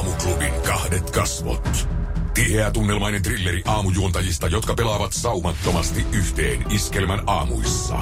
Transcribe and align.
Aamuklubin 0.00 0.52
kahdet 0.66 1.10
kasvot. 1.10 1.88
Tiheä 2.34 2.70
tunnelmainen 2.70 3.22
trilleri 3.22 3.62
aamujuontajista, 3.66 4.46
jotka 4.46 4.74
pelaavat 4.74 5.12
saumattomasti 5.12 6.06
yhteen 6.12 6.64
iskelmän 6.70 7.20
aamuissa. 7.26 7.96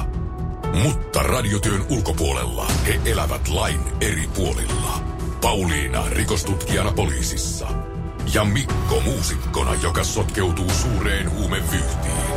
Mutta 0.83 1.23
radiotyön 1.23 1.87
ulkopuolella 1.91 2.67
he 2.87 3.01
elävät 3.05 3.49
lain 3.49 3.81
eri 4.01 4.29
puolilla. 4.35 5.01
Pauliina 5.41 6.05
rikostutkijana 6.11 6.93
poliisissa. 6.93 7.69
Ja 8.35 8.45
Mikko 8.45 9.01
muusikkona, 9.05 9.75
joka 9.83 10.05
sotkeutuu 10.05 10.71
suureen 10.71 11.31
huumevyyhtiin. 11.31 12.33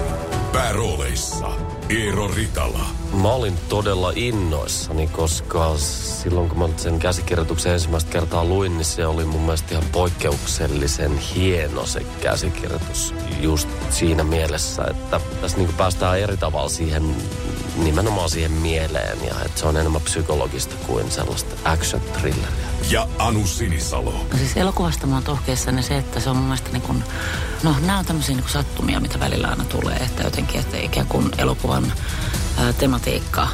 Päärooleissa 0.54 1.48
Eero 1.89 2.27
Ritala 2.27 2.86
Mä 3.14 3.29
olin 3.32 3.57
todella 3.70 4.11
innoissani, 4.16 5.07
koska 5.07 5.77
silloin 5.77 6.50
kun 6.50 6.59
mä 6.59 6.70
sen 6.77 7.00
käsikirjoituksen 7.00 7.73
ensimmäistä 7.73 8.11
kertaa 8.11 8.46
luin, 8.46 8.77
niin 8.77 8.86
se 8.86 9.07
oli 9.07 9.25
mun 9.25 9.41
mielestä 9.41 9.71
ihan 9.71 9.83
poikkeuksellisen 9.91 11.18
hieno 11.18 11.86
se 11.86 12.06
käsikirjoitus 12.21 13.14
just 13.39 13.70
siinä 13.89 14.23
mielessä, 14.23 14.83
että 14.89 15.20
tässä 15.42 15.57
niin 15.57 15.73
päästään 15.73 16.20
eri 16.20 16.37
tavalla 16.37 16.70
siihen, 16.70 17.15
nimenomaan 17.78 18.29
siihen 18.29 18.51
mieleen 18.51 19.18
ja 19.25 19.36
että 19.45 19.59
se 19.59 19.68
on 19.68 19.78
enemmän 19.78 20.01
psykologista 20.01 20.75
kuin 20.87 21.11
sellaista 21.11 21.56
action 21.71 22.01
thrilleriä. 22.01 22.68
ja 22.92 23.07
Anu 23.20 23.48
Sinisalo. 23.48 24.11
No 24.32 24.37
siis 24.37 24.57
elokuvasta 24.57 25.07
mä 25.07 25.14
oon 25.14 25.23
tohkeissani 25.23 25.84
se, 25.84 25.98
että 25.98 26.20
se 26.20 26.29
on 26.29 26.36
mun 26.36 26.45
mielestä 26.45 26.70
niin 26.71 26.82
kuin, 26.82 27.04
no 27.64 27.75
nämä 27.86 28.00
on 28.00 28.06
tämmöisiä 28.06 28.36
niin 28.36 28.43
kuin 28.43 28.54
sattumia, 28.54 29.00
mitä 29.00 29.20
välillä 29.20 29.48
aina 29.48 29.64
tulee, 29.65 29.95
että 29.95 30.23
jotenkin, 30.23 30.59
että 30.59 30.78
ikään 30.78 31.07
kuin 31.07 31.32
elokuvan 31.37 31.71
ää, 31.78 32.73
tematiikka 32.73 33.48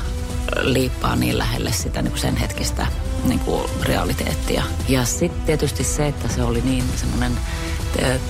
liippaa 0.62 1.16
niin 1.16 1.38
lähelle 1.38 1.72
sitä 1.72 2.02
niin 2.02 2.12
kuin 2.12 2.22
sen 2.22 2.38
hetkistä 2.38 2.88
niin 3.24 3.40
kuin 3.40 3.70
realiteettia. 3.82 4.64
Ja 4.88 5.06
sitten 5.06 5.42
tietysti 5.42 5.84
se, 5.84 6.08
että 6.08 6.28
se 6.28 6.44
oli 6.44 6.62
niin 6.62 6.84
semmoinen 6.96 7.38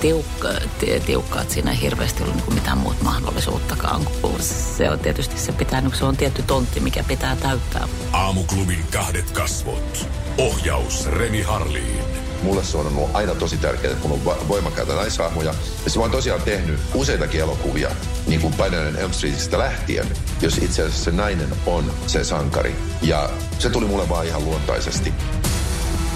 tiukka, 0.00 0.48
ti- 0.78 1.00
tiukka, 1.06 1.40
että 1.40 1.54
siinä 1.54 1.70
ei 1.70 1.80
hirveästi 1.80 2.22
ollut 2.22 2.36
niin 2.36 2.54
mitään 2.54 2.78
muuta 2.78 3.04
mahdollisuuttakaan. 3.04 4.06
Se 4.40 4.90
on 4.90 4.98
tietysti 4.98 5.38
se 5.40 5.52
pitää, 5.52 5.80
niin 5.80 5.94
se 5.94 6.04
on 6.04 6.16
tietty 6.16 6.42
tontti, 6.42 6.80
mikä 6.80 7.04
pitää 7.04 7.36
täyttää. 7.36 7.88
Aamuklubin 8.12 8.86
kahdet 8.92 9.30
kasvot. 9.30 10.08
Ohjaus 10.38 11.06
Reni 11.06 11.42
Harliin. 11.42 12.27
Mulle 12.42 12.64
se 12.64 12.76
on 12.76 12.86
ollut 12.86 13.10
aina 13.14 13.34
tosi 13.34 13.56
tärkeää, 13.56 13.92
että 13.92 14.08
mulla 14.08 14.34
on 14.34 14.48
voimakkaita 14.48 14.94
naishahmoja. 14.94 15.54
Ja 15.84 15.92
mä 15.96 16.02
oon 16.02 16.10
tosiaan 16.10 16.42
tehnyt 16.42 16.80
useitakin 16.94 17.40
elokuvia, 17.40 17.90
niin 18.26 18.40
kuin 18.40 18.54
Painainen 18.54 18.96
Elm 18.96 19.12
Streetistä 19.12 19.58
lähtien, 19.58 20.06
jos 20.40 20.58
itse 20.58 20.82
asiassa 20.82 21.04
se 21.04 21.10
nainen 21.10 21.48
on 21.66 21.92
se 22.06 22.24
sankari. 22.24 22.76
Ja 23.02 23.30
se 23.58 23.70
tuli 23.70 23.86
mulle 23.86 24.08
vaan 24.08 24.26
ihan 24.26 24.44
luontaisesti. 24.44 25.12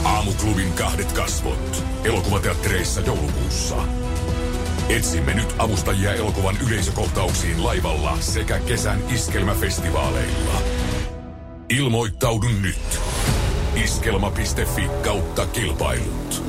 Aamuklubin 0.05 0.73
kahdet 0.73 1.13
kasvot. 1.13 1.85
Elokuvateattereissa 2.05 3.01
joulukuussa. 3.01 3.77
Etsimme 4.89 5.35
nyt 5.35 5.55
avustajia 5.59 6.15
elokuvan 6.15 6.59
yleisökohtauksiin 6.67 7.65
laivalla 7.65 8.17
sekä 8.21 8.59
kesän 8.59 9.03
iskelmäfestivaaleilla. 9.09 10.63
Ilmoittaudu 11.69 12.49
nyt. 12.49 13.01
Iskelma.fi 13.85 14.91
kautta 15.05 15.47
kilpailut. 15.47 16.43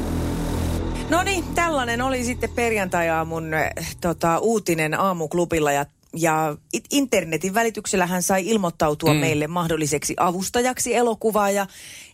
No 1.09 1.23
niin, 1.23 1.43
tällainen 1.55 2.01
oli 2.01 2.23
sitten 2.23 2.49
perjantai-aamun 2.49 3.53
eh, 3.53 3.95
tota, 4.01 4.39
uutinen 4.39 4.99
aamuklubilla 4.99 5.71
ja 5.71 5.85
ja 6.15 6.57
internetin 6.91 7.53
välityksellä 7.53 8.05
hän 8.05 8.23
sai 8.23 8.47
ilmoittautua 8.47 9.13
mm. 9.13 9.19
meille 9.19 9.47
mahdolliseksi 9.47 10.13
avustajaksi 10.17 10.95
elokuvaa 10.95 11.49
ja 11.49 11.67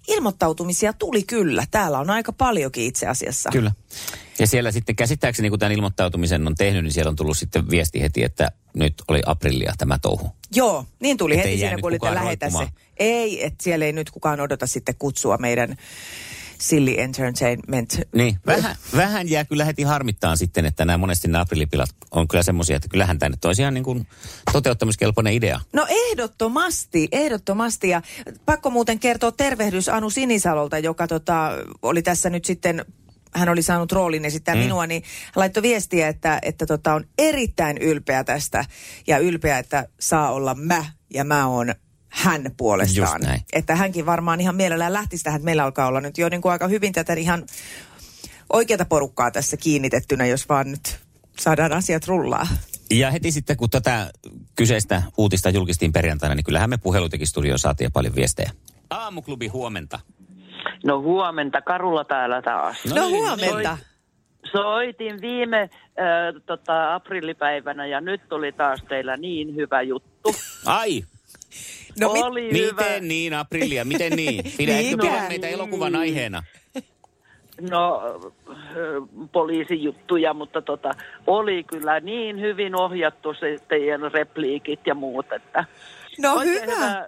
ilmoittautumisia 0.07 0.93
tuli 0.93 1.23
kyllä. 1.23 1.63
Täällä 1.71 1.99
on 1.99 2.09
aika 2.09 2.33
paljonkin 2.33 2.83
itse 2.83 3.07
asiassa. 3.07 3.49
Kyllä. 3.53 3.71
Ja 4.39 4.47
siellä 4.47 4.71
sitten 4.71 4.95
käsittääkseni, 4.95 5.49
kun 5.49 5.59
tämän 5.59 5.71
ilmoittautumisen 5.71 6.47
on 6.47 6.55
tehnyt, 6.55 6.83
niin 6.83 6.93
siellä 6.93 7.09
on 7.09 7.15
tullut 7.15 7.37
sitten 7.37 7.69
viesti 7.69 8.01
heti, 8.01 8.23
että 8.23 8.51
nyt 8.73 8.93
oli 9.07 9.21
aprillia 9.25 9.73
tämä 9.77 9.99
touhu. 10.01 10.35
Joo, 10.55 10.85
niin 10.99 11.17
tuli 11.17 11.39
Et 11.39 11.45
heti 11.45 11.57
siinä, 11.57 11.75
kun 11.75 11.87
oli 11.87 11.99
kukaan 11.99 12.15
lähetä 12.15 12.49
se. 12.49 12.67
Ei, 12.97 13.45
että 13.45 13.63
siellä 13.63 13.85
ei 13.85 13.93
nyt 13.93 14.11
kukaan 14.11 14.39
odota 14.39 14.67
sitten 14.67 14.95
kutsua 14.99 15.37
meidän 15.37 15.75
Silly 16.59 16.95
Entertainment. 16.97 17.99
Niin, 18.15 18.37
vähän, 18.45 18.75
vähän 18.95 19.29
jää 19.29 19.45
kyllä 19.45 19.65
heti 19.65 19.83
harmittaa 19.83 20.35
sitten, 20.35 20.65
että 20.65 20.85
nämä 20.85 20.97
monesti 20.97 21.27
nämä 21.27 21.41
aprillipilat 21.41 21.89
on 22.11 22.27
kyllä 22.27 22.43
semmoisia, 22.43 22.75
että 22.75 22.89
kyllähän 22.89 23.19
tämä 23.19 23.29
nyt 23.29 23.45
olisi 23.45 23.61
ihan 23.61 23.73
niin 23.73 23.83
kuin 23.83 24.07
toteuttamiskelpoinen 24.51 25.33
idea. 25.33 25.61
No 25.73 25.85
ehdottomasti, 25.89 27.07
ehdottomasti. 27.11 27.89
Ja 27.89 28.01
pakko 28.45 28.69
muuten 28.69 28.99
kertoa 28.99 29.31
tervehdys 29.31 29.89
Anu 29.89 30.09
Sinisalolta, 30.09 30.79
joka 30.79 31.07
tota, 31.07 31.51
oli 31.81 32.01
tässä 32.01 32.29
nyt 32.29 32.45
sitten 32.45 32.85
hän 33.35 33.49
oli 33.49 33.61
saanut 33.61 33.91
roolin 33.91 34.25
esittää 34.25 34.55
mm. 34.55 34.61
minua, 34.61 34.87
niin 34.87 35.03
hän 35.25 35.33
laittoi 35.35 35.63
viestiä, 35.63 36.07
että, 36.07 36.39
että 36.41 36.65
tota, 36.65 36.93
on 36.93 37.05
erittäin 37.17 37.77
ylpeä 37.77 38.23
tästä 38.23 38.65
ja 39.07 39.17
ylpeä, 39.17 39.59
että 39.59 39.87
saa 39.99 40.31
olla 40.31 40.55
mä 40.55 40.85
ja 41.13 41.23
mä 41.23 41.47
oon 41.47 41.73
hän 42.09 42.51
puolestaan. 42.57 43.21
Että 43.53 43.75
hänkin 43.75 44.05
varmaan 44.05 44.41
ihan 44.41 44.55
mielellään 44.55 44.93
lähtisi 44.93 45.23
tähän, 45.23 45.37
että 45.37 45.45
meillä 45.45 45.63
alkaa 45.63 45.87
olla 45.87 46.01
nyt 46.01 46.17
jo 46.17 46.29
niin 46.29 46.41
kuin 46.41 46.51
aika 46.51 46.67
hyvin 46.67 46.93
tätä 46.93 47.13
ihan 47.13 47.45
oikeata 48.53 48.85
porukkaa 48.85 49.31
tässä 49.31 49.57
kiinnitettynä, 49.57 50.25
jos 50.25 50.49
vaan 50.49 50.71
nyt 50.71 50.99
saadaan 51.39 51.73
asiat 51.73 52.07
rullaa. 52.07 52.47
Ja 52.91 53.11
heti 53.11 53.31
sitten, 53.31 53.57
kun 53.57 53.69
tätä 53.69 54.11
kyseistä 54.55 55.03
uutista 55.17 55.49
julkistiin 55.49 55.91
perjantaina, 55.91 56.35
niin 56.35 56.43
kyllähän 56.43 56.69
me 56.69 56.77
puhelutekistudioon 56.77 57.59
saatiin 57.59 57.85
jo 57.85 57.91
paljon 57.91 58.15
viestejä. 58.15 58.51
Aamuklubi 58.89 59.47
huomenta. 59.47 59.99
No 60.85 61.01
huomenta, 61.01 61.61
Karulla 61.61 62.03
täällä 62.03 62.41
taas. 62.41 62.85
No, 62.85 62.95
no 62.95 63.07
niin, 63.07 63.17
huomenta. 63.17 63.77
Soitin 64.51 65.21
viime 65.21 65.61
äh, 65.61 65.69
tota, 66.45 66.95
aprillipäivänä 66.95 67.85
ja 67.85 68.01
nyt 68.01 68.21
tuli 68.29 68.51
taas 68.51 68.83
teillä 68.89 69.17
niin 69.17 69.55
hyvä 69.55 69.81
juttu. 69.81 70.35
Ai, 70.65 71.03
No, 71.99 72.13
mit, 72.13 72.23
Oli 72.23 72.51
hyvä. 72.51 72.81
miten 72.81 73.07
niin, 73.07 73.33
Aprilia, 73.33 73.85
miten 73.85 74.11
niin? 74.11 74.43
Pidätkö 74.57 74.97
tulla 74.97 75.27
meitä 75.29 75.47
elokuvan 75.47 75.95
aiheena? 75.95 76.43
No, 77.71 78.01
poliisijuttuja, 79.31 80.33
mutta 80.33 80.61
tota, 80.61 80.91
oli 81.27 81.63
kyllä 81.63 81.99
niin 81.99 82.39
hyvin 82.41 82.75
ohjattu 82.75 83.33
se 83.33 83.57
teidän 83.67 84.11
repliikit 84.11 84.79
ja 84.87 84.95
muut, 84.95 85.25
että 85.31 85.65
no 86.19 86.33
oikein 86.33 86.61
hyvä. 86.61 87.07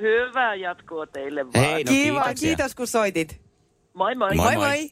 Hyvää, 0.00 0.54
jatkoa 0.54 1.06
teille 1.06 1.44
vaan. 1.44 1.64
Hei, 1.64 1.84
no 1.84 1.92
Kiva, 1.92 2.20
kiitoksia. 2.22 2.46
kiitos 2.48 2.74
kun 2.74 2.86
soitit. 2.86 3.40
Moi 3.94 4.14
moi. 4.14 4.34
Moi, 4.34 4.56
Moi 4.56 4.56
moi. 4.56 4.90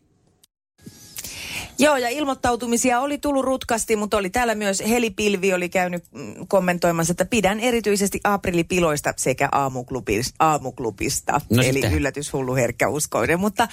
Joo, 1.78 1.96
ja 1.96 2.08
ilmoittautumisia 2.08 3.00
oli 3.00 3.18
tullut 3.18 3.44
rutkasti, 3.44 3.96
mutta 3.96 4.16
oli 4.16 4.30
täällä 4.30 4.54
myös 4.54 4.82
Helipilvi 4.88 5.52
oli 5.52 5.68
käynyt 5.68 6.04
mm, 6.10 6.34
kommentoimassa, 6.48 7.10
että 7.12 7.24
pidän 7.24 7.60
erityisesti 7.60 8.20
aprilipiloista 8.24 9.14
sekä 9.16 9.48
aamuklubis, 9.52 10.34
aamuklubista. 10.38 11.40
No 11.50 11.62
Eli 11.62 11.72
sitten. 11.72 11.92
yllätyshullu 11.94 12.54
herkkä 12.54 12.88
uskoinen. 12.88 13.40
Mutta 13.40 13.68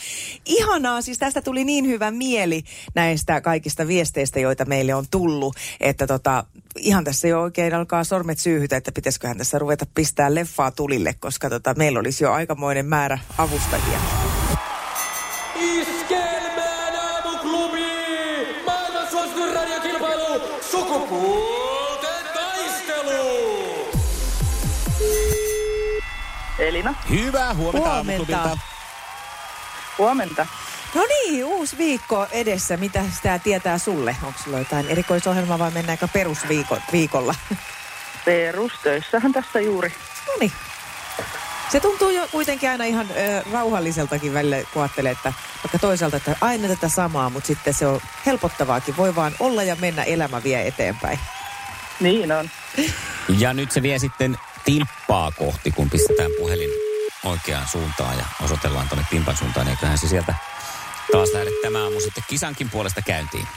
ihanaa, 0.46 1.02
siis 1.02 1.18
tästä 1.18 1.42
tuli 1.42 1.64
niin 1.64 1.88
hyvä 1.88 2.12
mieli 2.12 2.64
näistä 2.96 3.42
kaikista 3.42 3.88
viesteistä, 3.88 4.40
joita 4.40 4.66
meille 4.66 4.94
on 4.94 5.06
tullut, 5.12 5.56
että 5.80 6.08
tota, 6.08 6.44
ihan 6.80 7.04
tässä 7.04 7.28
jo 7.28 7.42
oikein 7.42 7.74
alkaa 7.76 8.04
sormet 8.04 8.40
syyhytä, 8.40 8.78
että 8.78 8.92
pitäisiköhän 8.92 9.38
tässä 9.38 9.60
ruveta 9.60 9.86
pistää 9.96 10.36
leffaa 10.36 10.72
tulille, 10.72 11.14
koska 11.20 11.50
tota, 11.50 11.74
meillä 11.74 12.00
olisi 12.00 12.24
jo 12.24 12.32
aikamoinen 12.34 12.86
määrä 12.86 13.20
avustajia. 13.38 14.00
Iskelmään 15.56 16.96
aamuklubi! 16.96 17.86
Maailman 18.66 19.08
suosituin 19.12 19.54
radiokilpailu! 19.54 20.42
Sukupuolten 20.72 22.26
taistelu! 22.34 23.50
Elina, 26.60 26.96
Hyvää 27.10 27.54
huomenta, 27.54 27.90
Huomenta. 27.90 28.38
aamuklubilta. 28.38 28.58
huomenta. 29.98 30.46
No 30.96 31.06
niin, 31.06 31.46
uusi 31.46 31.78
viikko 31.78 32.28
edessä. 32.32 32.78
Mitä 32.78 33.04
sitä 33.16 33.40
tietää 33.40 33.78
sulle? 33.78 34.16
Onko 34.24 34.40
sulla 34.44 34.60
jotain 34.60 34.88
erikoisohjelmaa 34.88 35.60
vai 35.60 35.72
mennäänkö 35.72 36.08
perusviikolla? 36.14 37.36
Perustöissähän 38.26 39.34
tässä 39.34 39.60
juuri. 39.60 39.94
no 40.28 40.34
niin. 40.40 40.52
Se 41.72 41.80
tuntuu 41.80 42.10
jo 42.10 42.28
kuitenkin 42.32 42.70
aina 42.70 42.84
ihan 42.84 43.08
ö, 43.12 43.44
rauhalliseltakin 43.52 44.34
välillä, 44.34 44.58
kun 44.74 44.82
ajattelee, 44.82 45.12
että 45.12 45.34
vaikka 45.64 45.80
toisaalta, 45.80 46.18
että 46.18 46.36
aina 46.42 46.68
tätä 46.68 46.90
samaa, 46.90 47.30
mutta 47.30 47.48
sitten 47.48 47.74
se 47.74 47.88
on 47.88 48.02
helpottavaakin. 48.26 48.98
Voi 48.98 49.16
vaan 49.16 49.36
olla 49.40 49.64
ja 49.64 49.76
mennä, 49.76 50.04
elämä 50.04 50.44
vie 50.44 50.68
eteenpäin. 50.68 51.20
Niin 52.00 52.32
on. 52.32 52.50
Ja 53.38 53.54
nyt 53.54 53.72
se 53.72 53.82
vie 53.82 54.00
sitten 54.00 54.38
timppaa 54.66 55.32
kohti, 55.32 55.72
kun 55.72 55.90
pistetään 55.90 56.32
puhelin 56.40 56.70
oikeaan 57.26 57.68
suuntaan 57.68 58.18
ja 58.18 58.26
osoitellaan 58.44 58.90
tuonne 58.90 59.06
timpan 59.10 59.38
suuntaan. 59.38 59.68
Eiköhän 59.68 59.98
se 59.98 60.08
sieltä 60.08 60.34
taas 61.12 61.30
lähde 61.34 61.52
tämä 61.62 61.84
aamu 61.84 62.00
sitten 62.00 62.24
kisankin 62.28 62.70
puolesta 62.70 63.02
käyntiin. 63.02 63.48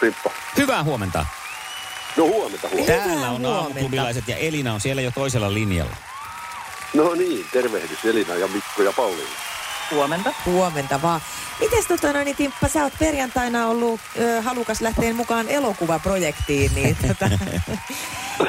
Pippo. 0.00 0.32
Hyvää 0.56 0.82
huomenta. 0.82 1.26
No 2.16 2.24
huomenta, 2.24 2.68
huomenta. 2.68 2.92
Täällä 2.92 3.30
on 3.30 3.46
aamuklubilaiset 3.46 4.28
ja 4.28 4.36
Elina 4.36 4.74
on 4.74 4.80
siellä 4.80 5.02
jo 5.02 5.10
toisella 5.10 5.54
linjalla. 5.54 5.96
No 6.94 7.14
niin, 7.14 7.46
tervehdys 7.52 8.04
Elina 8.04 8.34
ja 8.34 8.48
Mikko 8.48 8.82
ja 8.82 8.92
Pauliina. 8.92 9.30
Huomenta. 9.90 10.32
Huomenta 10.46 11.02
vaan. 11.02 11.20
Mites 11.60 11.86
tota 11.86 12.12
noin, 12.12 12.24
niin 12.24 12.36
Timppa, 12.36 12.68
sä 12.68 12.82
oot 12.82 12.92
perjantaina 12.98 13.66
ollut 13.66 14.00
ö, 14.20 14.42
halukas 14.42 14.80
lähteen 14.80 15.16
mukaan 15.16 15.48
elokuvaprojektiin, 15.48 16.70
niin 16.74 16.96
tota, 17.08 17.30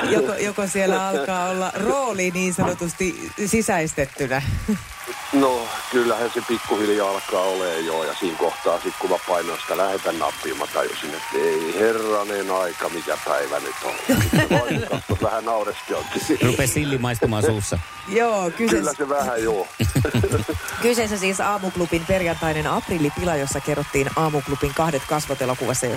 joko, 0.09 0.33
joko 0.33 0.67
siellä 0.67 1.07
alkaa 1.07 1.49
olla 1.49 1.71
rooli 1.75 2.31
niin 2.31 2.53
sanotusti 2.53 3.31
sisäistettynä? 3.45 4.41
No, 5.33 5.62
kyllähän 5.94 6.31
se 6.34 6.42
pikkuhiljaa 6.48 7.10
alkaa 7.10 7.42
olemaan 7.42 7.86
jo, 7.86 8.04
ja 8.04 8.13
siinä 8.13 8.38
kohtaa 8.38 8.75
sitten 8.75 8.95
kun 9.00 9.10
mä 9.10 9.16
painoin 9.28 9.60
sitä 9.62 9.78
lähetän 9.78 10.19
nappia, 10.19 10.56
mä 10.56 10.68
tajusin, 10.74 11.10
että 11.10 11.38
ei 11.38 11.75
herranen 11.80 12.51
aika, 12.51 12.90
mikä 12.90 13.18
päivä 13.25 13.60
nyt 13.60 13.75
on. 13.84 13.94
Sitten 15.07 15.18
vähän 15.22 15.45
naureskeltiin. 15.45 16.40
Rupee 16.42 16.68
silli 16.68 16.98
maistumaan 16.98 17.44
suussa. 17.44 17.80
Joo, 18.07 18.51
Kyllä 18.51 18.72
kyseessä, 18.72 18.94
se 18.98 19.10
vähän 19.10 19.44
joo. 19.44 19.68
kyseessä 20.81 21.18
siis 21.18 21.40
Aamuklubin 21.40 22.06
perjantainen 22.06 22.68
aprillipila, 22.68 23.36
jossa 23.36 23.60
kerrottiin 23.60 24.10
Aamuklubin 24.16 24.74
kahdet 24.74 25.01
kasvot 25.10 25.42
elokuvassa, 25.42 25.88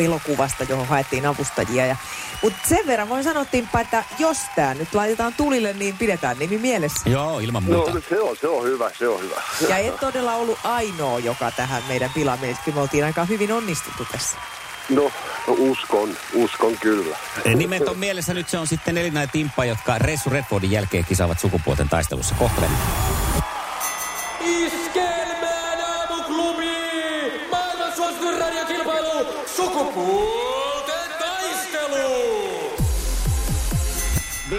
elokuvasta, 0.00 0.64
johon 0.68 0.86
haettiin 0.86 1.26
avustajia. 1.26 1.86
Ja, 1.86 1.96
mutta 2.42 2.58
sen 2.68 2.86
verran 2.86 3.08
voin 3.08 3.24
sanoa, 3.24 3.44
Timppa, 3.44 3.80
että 3.80 4.04
jos 4.18 4.38
tämä 4.56 4.74
nyt 4.74 4.94
laitetaan 4.94 5.34
tulille, 5.36 5.72
niin 5.72 5.96
pidetään 5.98 6.38
nimi 6.38 6.58
mielessä. 6.58 7.10
Joo, 7.10 7.38
ilman 7.38 7.64
No, 7.66 7.76
muuta. 7.76 8.00
se 8.08 8.20
on, 8.20 8.36
se 8.40 8.48
on 8.48 8.64
hyvä, 8.64 8.90
se 8.98 9.08
on 9.08 9.20
hyvä. 9.20 9.42
Ja 9.68 9.76
et 9.76 10.00
todella 10.00 10.34
ollut 10.34 10.58
ainoa, 10.64 11.18
joka 11.18 11.50
tähän 11.50 11.82
meidän 11.88 12.10
pilaamiseen. 12.14 12.74
Me 12.74 12.80
oltiin 12.80 13.04
aika 13.04 13.24
hyvin 13.24 13.52
onnistuttu 13.52 14.04
tässä. 14.12 14.36
No, 14.90 15.02
no 15.46 15.54
uskon, 15.58 16.16
uskon 16.34 16.78
kyllä. 16.78 17.16
Nimet 17.54 17.88
on 17.88 17.98
mielessä 17.98 18.34
nyt 18.34 18.48
se 18.48 18.58
on 18.58 18.66
sitten 18.66 18.98
Elina 18.98 19.20
ja 19.20 19.26
Timppa, 19.26 19.64
jotka 19.64 19.98
Ressu 19.98 20.30
Redfordin 20.30 20.70
jälkeen 20.70 21.04
kisaavat 21.04 21.40
sukupuolten 21.40 21.88
taistelussa. 21.88 22.34
Kohtelemme. 22.34 22.76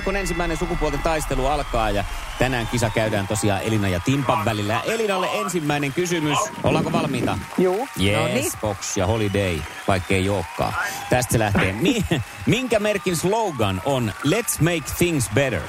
Viikon 0.08 0.22
ensimmäinen 0.22 0.58
sukupuolten 0.58 1.00
taistelu 1.00 1.46
alkaa 1.46 1.90
ja 1.90 2.04
tänään 2.40 2.68
kisa 2.68 2.90
käydään 2.90 3.28
tosiaan 3.28 3.62
Elina 3.62 3.88
ja 3.88 4.00
Timpan 4.00 4.46
välillä. 4.46 4.74
Ja 4.74 4.94
Elinalle 4.94 5.28
ensimmäinen 5.34 5.94
kysymys. 5.94 6.38
Ollaanko 6.64 6.92
valmiita? 6.92 7.38
Joo. 7.58 7.88
Yes, 8.02 8.18
Noniin. 8.18 8.52
Box 8.62 8.98
ja 8.98 9.08
Holiday, 9.08 9.60
vaikka 9.88 10.14
ei 10.14 10.30
olekaan. 10.30 10.74
Tästä 11.10 11.32
se 11.32 11.40
lähtee. 11.40 11.74
Mi- 11.74 12.06
minkä 12.46 12.80
merkin 12.80 13.16
slogan 13.16 13.82
on 13.86 14.14
Let's 14.26 14.62
make 14.64 14.94
things 14.98 15.30
better? 15.34 15.62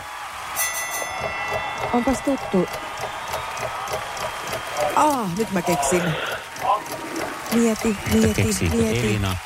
Onpas 1.93 2.21
tuttu. 2.21 2.69
Ah, 4.97 5.37
nyt 5.39 5.53
mä 5.53 5.63
keksin. 5.63 6.03
Mieti, 7.55 7.97
mieti, 8.13 8.43
Keksiikö 8.43 8.77
mieti. 8.77 8.99
Elina? 8.99 9.37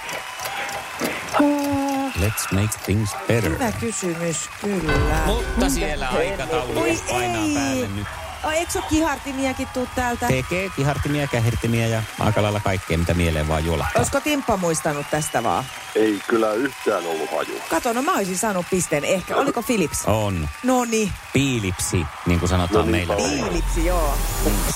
Let's 2.22 2.52
make 2.54 2.78
things 2.84 3.10
better. 3.28 3.50
Hyvä 3.52 3.72
kysymys, 3.72 4.36
kyllä. 4.60 5.18
Mutta 5.26 5.68
siellä 5.68 6.08
aikataulu 6.08 6.80
Oi 6.80 6.98
painaa 7.10 7.44
ei. 7.44 7.54
päälle 7.54 7.88
nyt. 7.88 8.06
Oh, 8.44 8.50
eikö 8.52 8.78
ole 8.78 8.84
kihartimiakin 8.88 9.68
tuu 9.74 9.88
täältä? 9.94 10.26
Tekee 10.26 10.68
kihartimia, 10.76 11.26
kähertimiä 11.26 11.86
ja 11.86 12.02
aika 12.20 12.42
lailla 12.42 12.60
kaikkea, 12.60 12.98
mitä 12.98 13.14
mieleen 13.14 13.48
vaan 13.48 13.64
juolahtaa. 13.64 14.00
Olisiko 14.00 14.20
Timppa 14.20 14.56
muistanut 14.56 15.06
tästä 15.10 15.42
vaan? 15.42 15.64
Ei 15.94 16.20
kyllä 16.28 16.52
yhtään 16.52 17.06
ollut 17.06 17.30
haju. 17.30 17.60
Kato, 17.70 17.92
no 17.92 18.02
mä 18.02 18.12
olisin 18.12 18.38
saanut 18.38 18.66
pisteen. 18.70 19.04
Ehkä, 19.04 19.36
oliko 19.36 19.62
Philips? 19.62 20.02
On. 20.06 20.48
No 20.62 20.84
niin, 20.84 21.12
Piilipsi, 21.32 22.04
niin 22.26 22.38
kuin 22.38 22.48
sanotaan 22.48 22.86
No 22.86 22.90
meillä. 22.92 23.14
niinpä 23.16 23.44
on. 23.44 23.48
Philipsi, 23.48 23.86
joo. 23.86 24.14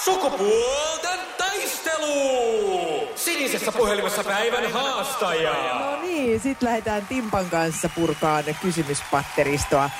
Sukupuolten 0.05 1.19
taistelu! 1.39 3.09
Sinisessä 3.17 3.73
puhelimessa 3.73 4.25
päivän 4.25 4.73
haastaja. 4.73 5.53
No 5.53 5.96
niin, 6.17 6.41
sit 6.41 6.63
lähdetään 6.63 7.07
Timpan 7.07 7.51
kanssa 7.51 7.89
purkaan 7.89 8.45
kysymyspatteristoa. 8.63 9.91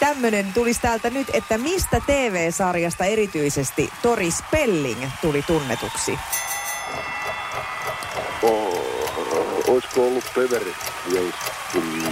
Tämmönen 0.00 0.52
tulisi 0.52 0.80
täältä 0.80 1.10
nyt, 1.10 1.28
että 1.32 1.58
mistä 1.58 2.00
TV-sarjasta 2.06 3.04
erityisesti 3.04 3.90
Tori 4.02 4.30
Spelling 4.30 5.04
tuli 5.20 5.42
tunnetuksi? 5.42 6.18
Oh, 8.42 9.64
olisiko 9.68 10.06
ollut 10.06 10.24
Peveri 10.34 10.74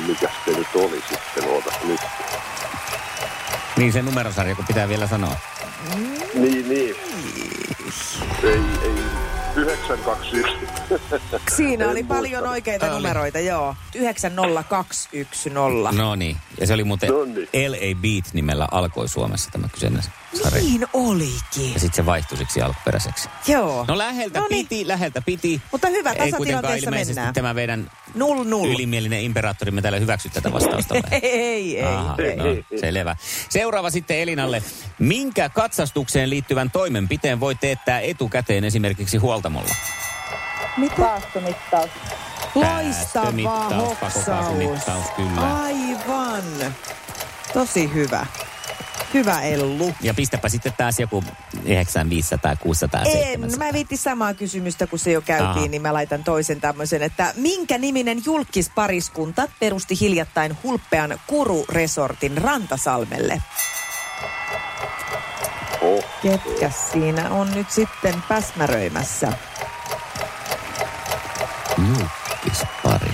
mikä 0.06 0.28
se 0.44 0.50
nyt 0.50 0.74
oli 0.74 1.02
sitten, 1.08 1.50
ootas 1.50 1.74
nyt. 1.84 2.00
Niin 3.76 3.92
se 3.92 4.02
numerosarja, 4.02 4.54
kun 4.54 4.66
pitää 4.66 4.88
vielä 4.88 5.06
sanoa. 5.06 5.36
Niin, 6.34 6.68
niin. 6.68 6.96
Ei, 8.42 8.60
ei. 8.82 8.94
921. 9.56 10.83
Siinä 11.56 11.84
En 11.84 11.90
oli 11.90 12.02
paljon 12.04 12.30
muistanut. 12.30 12.50
oikeita 12.50 12.86
Oli. 12.86 12.94
numeroita, 12.94 13.38
joo. 13.38 13.74
90210. 13.94 15.96
No 15.96 16.14
niin. 16.14 16.36
Ja 16.60 16.66
se 16.66 16.74
oli 16.74 16.84
muuten 16.84 17.08
Noniin. 17.08 17.48
L.A. 17.70 17.94
Beat 18.02 18.24
nimellä 18.34 18.68
alkoi 18.70 19.08
Suomessa 19.08 19.50
tämä 19.50 19.68
kyseinen 19.72 20.02
sarja. 20.42 20.62
Niin 20.64 20.86
olikin. 20.92 21.72
Ja 21.74 21.80
sitten 21.80 21.94
se 21.96 22.06
vaihtui 22.06 22.38
siksi 22.38 22.62
alkuperäiseksi. 22.62 23.28
Joo. 23.48 23.84
No 23.88 23.98
läheltä 23.98 24.40
No 24.40 24.46
niin. 24.50 24.68
piti, 24.68 24.88
läheltä 24.88 25.22
piti. 25.22 25.62
Mutta 25.72 25.88
hyvä, 25.88 26.10
Ei 26.10 26.16
kuitenkaan 26.16 26.32
tasatilanteessa 26.32 26.90
ilmeisesti 26.90 27.14
mennään. 27.14 27.34
tämä 27.34 27.54
meidän 27.54 27.90
Null 28.14 28.44
null. 28.44 28.74
ylimielinen 28.74 29.22
imperaattorimme 29.22 29.82
täällä 29.82 29.98
hyväksy 29.98 30.28
tätä 30.30 30.52
vastausta. 30.52 30.94
Ei, 31.22 31.78
ei, 31.80 31.84
Aha, 31.84 32.14
ei. 32.18 32.36
no, 32.36 32.44
selvä. 32.80 33.16
Seuraava 33.48 33.90
sitten 33.90 34.18
Elinalle. 34.18 34.62
Minkä 34.98 35.48
katsastukseen 35.48 36.30
liittyvän 36.30 36.70
toimenpiteen 36.70 37.40
voi 37.40 37.54
teettää 37.54 38.00
etukäteen 38.00 38.64
esimerkiksi 38.64 39.16
huoltamolla? 39.16 39.74
Mitä? 40.76 40.96
Päästömittaus. 40.96 41.90
Loistava 42.54 43.64
hoksaus. 43.76 45.06
kyllä. 45.16 45.62
Aivan. 45.62 46.74
Tosi 47.52 47.94
hyvä. 47.94 48.26
Hyvä 49.14 49.40
Ellu. 49.40 49.94
Ja 50.00 50.14
pistäpä 50.14 50.48
sitten 50.48 50.72
taas 50.76 51.00
joku 51.00 51.24
900, 51.64 52.56
600, 52.56 53.02
En, 53.02 53.10
700. 53.12 53.66
mä 53.66 53.72
viitti 53.72 53.96
samaa 53.96 54.34
kysymystä, 54.34 54.86
kun 54.86 54.98
se 54.98 55.12
jo 55.12 55.20
käytiin, 55.20 55.48
Aha. 55.48 55.66
niin 55.66 55.82
mä 55.82 55.92
laitan 55.92 56.24
toisen 56.24 56.60
tämmöisen, 56.60 57.02
että 57.02 57.32
minkä 57.36 57.78
niminen 57.78 58.22
julkispariskunta 58.24 59.48
perusti 59.60 60.00
hiljattain 60.00 60.58
hulppean 60.62 61.20
Kuru-resortin 61.26 62.38
Rantasalmelle? 62.38 63.42
Oh, 65.80 66.04
Ketkä 66.22 66.70
siinä 66.92 67.30
on 67.30 67.50
nyt 67.54 67.70
sitten 67.70 68.14
päsmäröimässä? 68.28 69.32
Julkispari. 71.88 73.12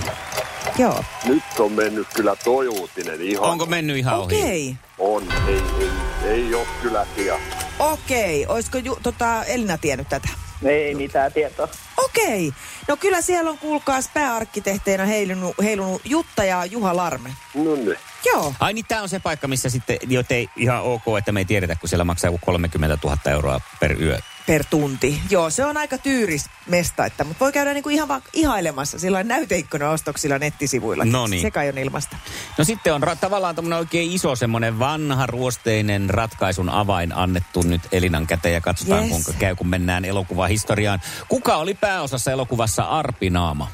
Joo, 0.77 1.03
nyt 1.25 1.43
on 1.59 1.71
mennyt 1.71 2.07
kyllä 2.13 2.35
toi 2.35 2.67
uutinen 2.67 3.21
ihan. 3.21 3.49
Onko 3.49 3.65
mennyt 3.65 3.97
ihan 3.97 4.19
ohi? 4.19 4.23
okei. 4.23 4.75
On, 4.99 5.23
ei, 5.47 5.61
ei, 5.79 5.89
ei 6.23 6.55
ole 6.55 6.67
kyllä 6.81 7.05
tia. 7.15 7.39
Okei, 7.79 8.45
olisiko 8.47 8.77
ju, 8.77 8.99
tota, 9.03 9.43
Elina 9.43 9.77
tiennyt 9.77 10.09
tätä? 10.09 10.29
Ei 10.63 10.95
mitään 10.95 11.33
tietoa. 11.33 11.67
Okei. 11.97 12.53
No 12.87 12.97
kyllä 12.97 13.21
siellä 13.21 13.51
on 13.51 13.57
kuulkaas 13.57 14.09
pääarkkitehteinä 14.13 15.05
heilunut, 15.05 15.55
heilunut 15.63 16.01
Jutta 16.05 16.43
ja 16.43 16.65
Juha 16.65 16.95
Larme. 16.95 17.29
No 17.55 17.75
niin. 17.75 17.97
Joo. 18.25 18.53
Ai 18.59 18.73
niin, 18.73 18.85
tämä 18.87 19.01
on 19.01 19.09
se 19.09 19.19
paikka, 19.19 19.47
missä 19.47 19.69
sitten, 19.69 19.97
jo 20.07 20.23
ei 20.29 20.49
ihan 20.55 20.81
ok, 20.83 21.03
että 21.17 21.31
me 21.31 21.39
ei 21.39 21.45
tiedetä, 21.45 21.75
kun 21.75 21.89
siellä 21.89 22.03
maksaa 22.03 22.27
joku 22.27 22.39
30 22.45 22.97
000 23.03 23.17
euroa 23.31 23.61
per 23.79 24.01
yö. 24.01 24.19
Per 24.51 24.65
tunti. 24.69 25.21
Joo, 25.29 25.49
se 25.49 25.65
on 25.65 25.77
aika 25.77 25.97
tyyris 25.97 26.45
mesta, 26.67 27.05
että, 27.05 27.23
mutta 27.23 27.39
voi 27.39 27.51
käydä 27.51 27.73
niinku 27.73 27.89
ihan 27.89 28.07
vaan 28.07 28.21
ihailemassa 28.33 28.99
sillä 28.99 29.23
näyteikkuna-ostoksilla 29.23 30.39
nettisivuilla. 30.39 31.05
No 31.05 31.27
niin. 31.27 31.41
Se 31.41 31.51
kai 31.51 31.69
on 31.69 31.77
ilmasta. 31.77 32.17
No 32.57 32.63
sitten 32.63 32.93
on 32.93 33.03
ra- 33.03 33.15
tavallaan 33.21 33.55
tämmöinen 33.55 33.79
oikein 33.79 34.11
iso 34.11 34.35
semmoinen 34.35 34.79
vanha 34.79 35.25
ruosteinen 35.25 36.09
ratkaisun 36.09 36.69
avain 36.69 37.13
annettu 37.15 37.61
nyt 37.61 37.81
Elinan 37.91 38.27
käteen 38.27 38.53
ja 38.53 38.61
katsotaan 38.61 39.03
Yes. 39.03 39.11
kuinka 39.11 39.33
käy, 39.39 39.55
kun 39.55 39.67
mennään 39.67 40.05
elokuvahistoriaan. 40.05 41.01
Kuka 41.27 41.55
oli 41.55 41.73
pääosassa 41.73 42.31
elokuvassa 42.31 42.83
Arpi 42.83 43.29
Naama? 43.29 43.67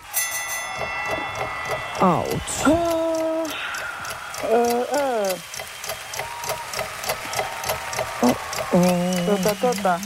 Out. 2.02 2.42
Tota, 9.26 9.56
tota. 9.62 10.00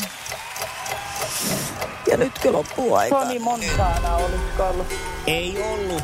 Ja 2.11 2.17
nytkö 2.17 2.51
loppuu 2.51 2.95
aika? 2.95 3.15
Toni 3.15 3.39
Montana 3.39 4.15
olisiko 4.15 4.63
ollut? 4.69 4.87
Ei 5.27 5.63
ollut. 5.63 6.03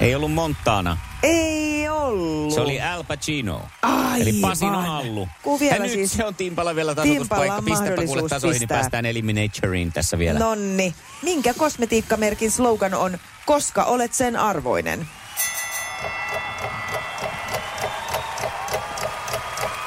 Ei 0.00 0.14
ollut 0.14 0.32
Montana. 0.32 0.96
Ei 1.22 1.88
ollut. 1.88 2.54
Se 2.54 2.60
oli 2.60 2.80
Al 2.82 3.04
Pacino. 3.04 3.62
Aivan. 3.82 4.20
Eli 4.20 4.32
Pasin 4.32 4.68
Allu. 4.68 5.28
Kun 5.42 5.60
vielä 5.60 5.74
ja 5.76 5.82
nyt 5.82 5.90
siis- 5.92 6.12
se 6.12 6.24
on 6.24 6.34
Timpalla 6.34 6.74
vielä 6.74 6.94
tasoituspaikka. 6.94 7.62
Pistäpä 7.62 8.06
kuule 8.06 8.28
tasoihin, 8.28 8.52
niin 8.52 8.60
pistää. 8.60 8.78
päästään 8.78 9.06
Eliminatoriin 9.06 9.92
tässä 9.92 10.18
vielä. 10.18 10.38
Nonni. 10.38 10.94
Minkä 11.22 11.54
kosmetiikkamerkin 11.54 12.50
slogan 12.50 12.94
on, 12.94 13.18
koska 13.46 13.84
olet 13.84 14.14
sen 14.14 14.36
arvoinen? 14.36 15.08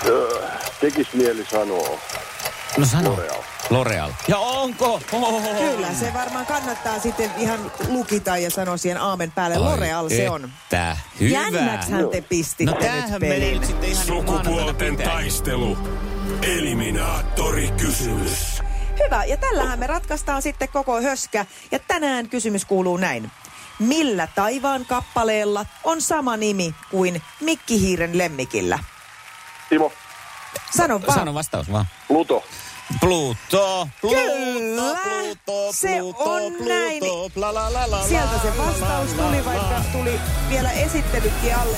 Öö, 0.05 0.47
tekis 0.81 1.13
mieli 1.13 1.45
sanoa 1.51 1.89
No 2.77 2.85
sano. 2.85 3.15
L'Oreal. 3.15 3.38
L'Oreal. 3.69 4.11
Ja 4.27 4.37
onko? 4.37 5.01
Oh. 5.11 5.43
Kyllä, 5.57 5.93
se 5.93 6.13
varmaan 6.13 6.45
kannattaa 6.45 6.99
sitten 6.99 7.31
ihan 7.37 7.71
lukita 7.87 8.37
ja 8.37 8.51
sanoa 8.51 8.77
siihen 8.77 9.01
aamen 9.01 9.31
päälle. 9.31 9.55
L'Oreal 9.57 10.09
se 10.09 10.29
on. 10.29 10.43
Että 10.63 10.97
hyvä. 11.19 11.31
Jännäkshän 11.31 12.09
te 12.09 12.21
pistitte 12.21 12.71
No 12.89 12.95
nyt 13.09 13.19
pelin. 13.19 13.63
ihan 13.63 13.81
niin 13.81 13.95
Sukupuolten 13.95 14.97
taistelu. 14.97 15.77
Eliminaattori 16.41 17.71
kysymys. 17.71 18.61
Hyvä, 19.05 19.25
ja 19.25 19.37
tällähän 19.37 19.79
me 19.79 19.87
ratkaistaan 19.87 20.41
sitten 20.41 20.69
koko 20.69 21.01
höskä. 21.01 21.45
Ja 21.71 21.79
tänään 21.79 22.29
kysymys 22.29 22.65
kuuluu 22.65 22.97
näin. 22.97 23.31
Millä 23.79 24.27
taivaan 24.35 24.85
kappaleella 24.85 25.65
on 25.83 26.01
sama 26.01 26.37
nimi 26.37 26.75
kuin 26.91 27.21
Mikki 27.41 27.81
Hiiren 27.81 28.17
lemmikillä? 28.17 28.79
Timo, 29.69 29.91
Sano 30.77 31.01
vaan. 31.07 31.19
Sano 31.19 31.33
vastaus 31.33 31.71
vaan. 31.71 31.85
Pluto. 32.07 32.43
Pluto, 32.99 33.87
Pluto, 34.01 34.15
Kyllä, 34.15 34.97
Pluto, 35.03 35.71
se 35.73 35.97
Pluto, 35.99 36.23
on 36.23 36.53
Pluto, 36.53 36.69
näin. 36.69 37.03
la, 37.35 37.53
la, 37.53 37.73
la, 37.73 37.91
la, 37.91 38.01
Sieltä 38.03 38.39
se 38.41 38.57
vastaus 38.57 39.15
la, 39.15 39.23
tuli, 39.23 39.37
la, 39.37 39.45
vaikka 39.45 39.69
la. 39.69 39.83
tuli 39.91 40.19
vielä 40.49 40.71
esittelykin 40.71 41.55
alle. 41.55 41.77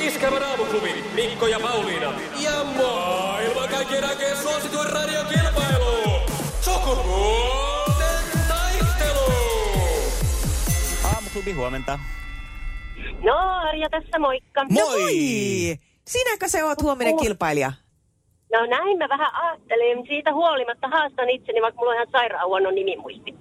Iskelmän 0.00 0.42
aamuklubi, 0.42 1.04
Mikko 1.14 1.46
ja 1.46 1.60
Pauliina. 1.60 2.12
Ja 2.38 2.64
maailman 2.64 3.68
kaikkien 3.68 4.04
aikeen 4.04 4.36
suosituen 4.36 4.90
radiokilpailu. 4.92 6.20
Sukupuolten 6.60 8.24
taistelu. 8.48 9.32
Aamuklubi 11.14 11.52
huomenta. 11.52 11.98
No, 13.22 13.38
Arja 13.68 13.88
tässä 13.90 14.18
moikka. 14.18 14.64
Moi! 14.70 15.78
Sinäkö 16.08 16.48
se 16.48 16.64
oot 16.64 16.82
huominen 16.82 17.16
kilpailija? 17.16 17.72
No 18.54 18.66
näin 18.66 18.98
mä 18.98 19.08
vähän 19.08 19.34
ajattelin. 19.34 20.06
Siitä 20.06 20.32
huolimatta 20.32 20.88
haastan 20.88 21.30
itseni, 21.30 21.62
vaikka 21.62 21.78
mulla 21.78 21.90
on 21.90 21.96
ihan 21.96 22.08
sairaan 22.12 22.46
huono 22.48 22.70
nimimuisti. 22.70 23.34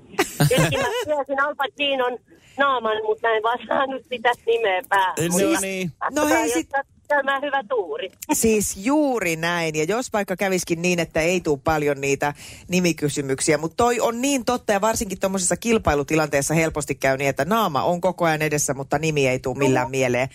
Kylläkin 0.49 0.79
mä 0.85 0.87
tiesin 1.05 1.41
Al 1.43 1.55
Pacinon 1.55 2.17
naaman, 2.57 2.97
mutta 3.03 3.27
mä 3.27 3.35
en 3.35 3.43
vaan 3.43 3.59
saanut 3.67 4.01
sitä 4.09 4.31
nimeä 4.45 4.81
päähän. 4.89 5.13
No 5.17 5.59
niin. 5.61 5.91
No 6.15 6.27
hei, 6.27 6.49
sit- 6.49 6.69
käymään 7.07 7.41
hyvä 7.41 7.63
tuuri. 7.69 8.11
Siis 8.33 8.77
juuri 8.77 9.35
näin. 9.35 9.75
Ja 9.75 9.83
jos 9.83 10.13
vaikka 10.13 10.35
käviskin 10.35 10.81
niin, 10.81 10.99
että 10.99 11.21
ei 11.21 11.41
tule 11.41 11.59
paljon 11.63 12.01
niitä 12.01 12.33
nimikysymyksiä, 12.67 13.57
mutta 13.57 13.75
toi 13.75 13.99
on 13.99 14.21
niin 14.21 14.45
totta 14.45 14.73
ja 14.73 14.81
varsinkin 14.81 15.19
tuommoisessa 15.19 15.57
kilpailutilanteessa 15.57 16.53
helposti 16.53 16.95
käy 16.95 17.17
niin, 17.17 17.29
että 17.29 17.45
naama 17.45 17.83
on 17.83 18.01
koko 18.01 18.25
ajan 18.25 18.41
edessä, 18.41 18.73
mutta 18.73 18.99
nimi 18.99 19.27
ei 19.27 19.39
tule 19.39 19.57
millään 19.57 19.91
mieleen. 19.91 20.29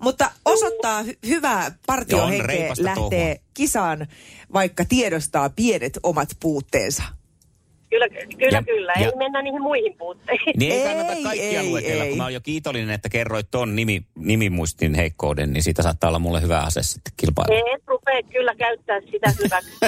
Mutta 0.00 0.30
osoittaa 0.44 1.02
hy- 1.02 1.18
hyvää 1.26 1.72
partiohenkeä 1.86 2.74
lähtee 2.78 3.34
touhua. 3.34 3.50
kisaan, 3.54 4.06
vaikka 4.52 4.84
tiedostaa 4.84 5.50
pienet 5.50 5.98
omat 6.02 6.28
puutteensa. 6.40 7.02
Kyllä, 7.90 8.08
kyllä, 8.38 8.58
Ja- 8.58 8.62
kyllä. 8.62 8.92
ja- 9.00 9.06
Ei 9.06 9.16
mennä 9.16 9.42
niihin 9.42 9.62
muihin 9.62 9.94
puutteisiin. 9.98 10.54
Niin 10.58 10.72
ei 10.72 10.80
Ei, 10.80 10.88
kannata 10.94 11.22
kaikkia 11.22 11.60
ei, 11.60 11.68
luetella, 11.68 12.02
ei. 12.04 12.08
kun 12.08 12.18
mä 12.18 12.24
oon 12.24 12.34
jo 12.34 12.40
kiitollinen, 12.40 12.90
että 12.90 13.08
kerroit 13.08 13.46
ton 13.50 13.76
nimi, 13.76 14.02
nimimuistin 14.14 14.94
heikkouden, 14.94 15.52
niin 15.52 15.62
siitä 15.62 15.82
saattaa 15.82 16.08
olla 16.08 16.18
mulle 16.18 16.42
hyvä 16.42 16.60
ase 16.60 16.82
sitten 16.82 17.12
kilpailu. 17.16 17.52
Et 17.74 17.82
rupea 17.86 18.22
kyllä 18.32 18.54
käyttää 18.54 19.00
sitä 19.00 19.32
hyväksi. 19.42 19.70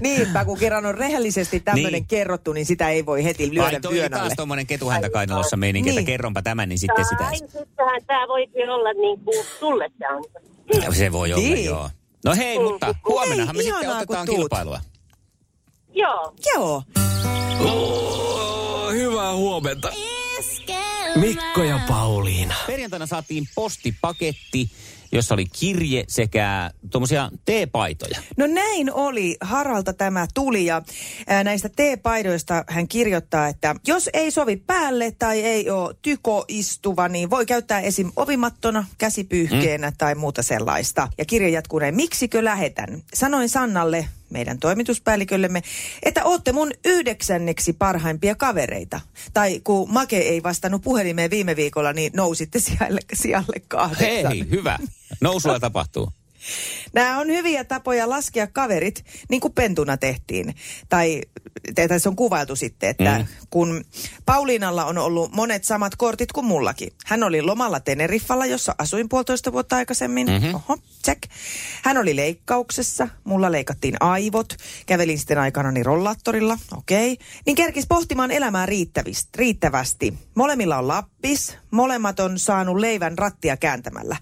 Niinpä, 0.00 0.44
kun 0.44 0.58
kerran 0.58 0.86
on 0.86 0.94
rehellisesti 0.94 1.60
tämmöinen 1.60 1.92
Niin. 1.92 2.06
kerrottu, 2.06 2.52
niin 2.52 2.66
sitä 2.66 2.88
ei 2.88 3.06
voi 3.06 3.24
heti 3.24 3.44
Ai 3.44 3.54
lyödä 3.54 3.80
toi 3.80 3.88
oli 3.90 3.98
vyön 3.98 4.14
alle. 4.14 4.20
taas 4.22 4.32
tommonen 4.36 4.66
ketuhäntä 4.66 5.10
kainalossa 5.10 5.56
meininki, 5.56 5.90
että 5.90 6.00
Niin. 6.00 6.06
kerronpa 6.06 6.42
tämän, 6.42 6.68
niin 6.68 6.78
sitten 6.78 7.04
sitä. 7.04 7.24
Tai 7.24 7.36
sittenhän 7.38 8.02
tämä 8.06 8.28
voikin 8.28 8.70
olla 8.70 8.92
niin 8.92 9.20
kuin 9.24 9.44
sulle 9.58 9.90
se 9.98 10.08
on. 10.08 10.24
Se 10.94 11.12
voi 11.12 11.32
olla, 11.32 11.42
Niin. 11.42 11.64
joo. 11.64 11.90
No 12.24 12.34
hei, 12.36 12.58
mutta 12.58 12.94
huomennahan 13.08 13.56
me 13.56 13.62
sitten 13.62 13.90
otetaan 13.90 14.26
tuut. 14.26 14.38
kilpailua. 14.38 14.80
Joo. 15.94 16.34
Joo. 16.54 16.82
Oh, 17.60 18.92
hyvää 18.92 19.34
huomenta. 19.34 19.92
Mikko 21.16 21.62
ja 21.62 21.80
Pauliina. 21.88 22.54
Perjantaina 22.66 23.06
saatiin 23.06 23.48
postipaketti, 23.54 24.70
jossa 25.12 25.34
oli 25.34 25.46
kirje 25.46 26.04
sekä 26.08 26.70
tuommoisia 26.90 27.30
teepaitoja. 27.44 28.22
No 28.36 28.46
näin 28.46 28.92
oli. 28.92 29.36
Haralta 29.40 29.92
tämä 29.92 30.26
tuli 30.34 30.64
ja 30.64 30.82
näistä 31.44 31.68
T-paidoista 31.68 32.64
hän 32.68 32.88
kirjoittaa, 32.88 33.48
että 33.48 33.74
jos 33.86 34.10
ei 34.12 34.30
sovi 34.30 34.56
päälle 34.56 35.10
tai 35.18 35.40
ei 35.40 35.70
ole 35.70 35.94
tykoistuva, 36.02 37.08
niin 37.08 37.30
voi 37.30 37.46
käyttää 37.46 37.80
esim. 37.80 38.12
ovimattona, 38.16 38.84
käsipyyhkeenä 38.98 39.90
mm. 39.90 39.96
tai 39.98 40.14
muuta 40.14 40.42
sellaista. 40.42 41.08
Ja 41.18 41.24
kirja 41.24 41.48
jatkuu 41.48 41.78
näin, 41.78 41.94
miksikö 41.94 42.44
lähetän? 42.44 43.02
Sanoin 43.14 43.48
Sannalle, 43.48 44.08
meidän 44.30 44.58
toimituspäälliköllemme, 44.58 45.62
että 46.02 46.24
ootte 46.24 46.52
mun 46.52 46.70
yhdeksänneksi 46.84 47.72
parhaimpia 47.72 48.34
kavereita. 48.34 49.00
Tai 49.32 49.60
kun 49.64 49.92
Make 49.92 50.18
ei 50.18 50.42
vastannut 50.42 50.82
puhelimeen 50.82 51.30
viime 51.30 51.56
viikolla, 51.56 51.92
niin 51.92 52.12
nousitte 52.16 52.58
sijalle, 52.58 53.00
sijalle 53.12 53.62
kahdeksan. 53.68 54.32
Hei, 54.32 54.50
hyvä. 54.50 54.78
Nousua 55.20 55.60
tapahtuu. 55.60 56.12
Nämä 56.92 57.18
on 57.18 57.26
hyviä 57.26 57.64
tapoja 57.64 58.08
laskea 58.08 58.46
kaverit, 58.46 59.04
niin 59.28 59.40
kuin 59.40 59.52
pentuna 59.52 59.96
tehtiin. 59.96 60.54
Tai 60.88 61.22
tässä 61.88 62.08
on 62.08 62.16
kuvailtu 62.16 62.56
sitten, 62.56 62.90
että 62.90 63.18
mm. 63.18 63.26
kun 63.50 63.84
Pauliinalla 64.26 64.84
on 64.84 64.98
ollut 64.98 65.32
monet 65.32 65.64
samat 65.64 65.96
kortit 65.96 66.32
kuin 66.32 66.46
mullakin. 66.46 66.92
Hän 67.06 67.22
oli 67.22 67.42
lomalla 67.42 67.80
Teneriffalla, 67.80 68.46
jossa 68.46 68.74
asuin 68.78 69.08
puolitoista 69.08 69.52
vuotta 69.52 69.76
aikaisemmin. 69.76 70.26
Mm-hmm. 70.26 70.54
Oho, 70.54 70.78
check. 71.04 71.22
Hän 71.82 71.98
oli 71.98 72.16
leikkauksessa, 72.16 73.08
mulla 73.24 73.52
leikattiin 73.52 73.96
aivot. 74.00 74.56
Kävelin 74.86 75.18
sitten 75.18 75.38
aikanani 75.38 75.82
rollaattorilla, 75.82 76.58
okei. 76.76 77.12
Okay. 77.12 77.26
Niin 77.46 77.56
kerkis 77.56 77.86
pohtimaan 77.86 78.30
elämää 78.30 78.66
riittävästi. 79.36 80.14
Molemmilla 80.34 80.78
on 80.78 80.88
lappis, 80.88 81.56
molemmat 81.70 82.20
on 82.20 82.38
saanut 82.38 82.78
leivän 82.78 83.18
rattia 83.18 83.56
kääntämällä. 83.56 84.16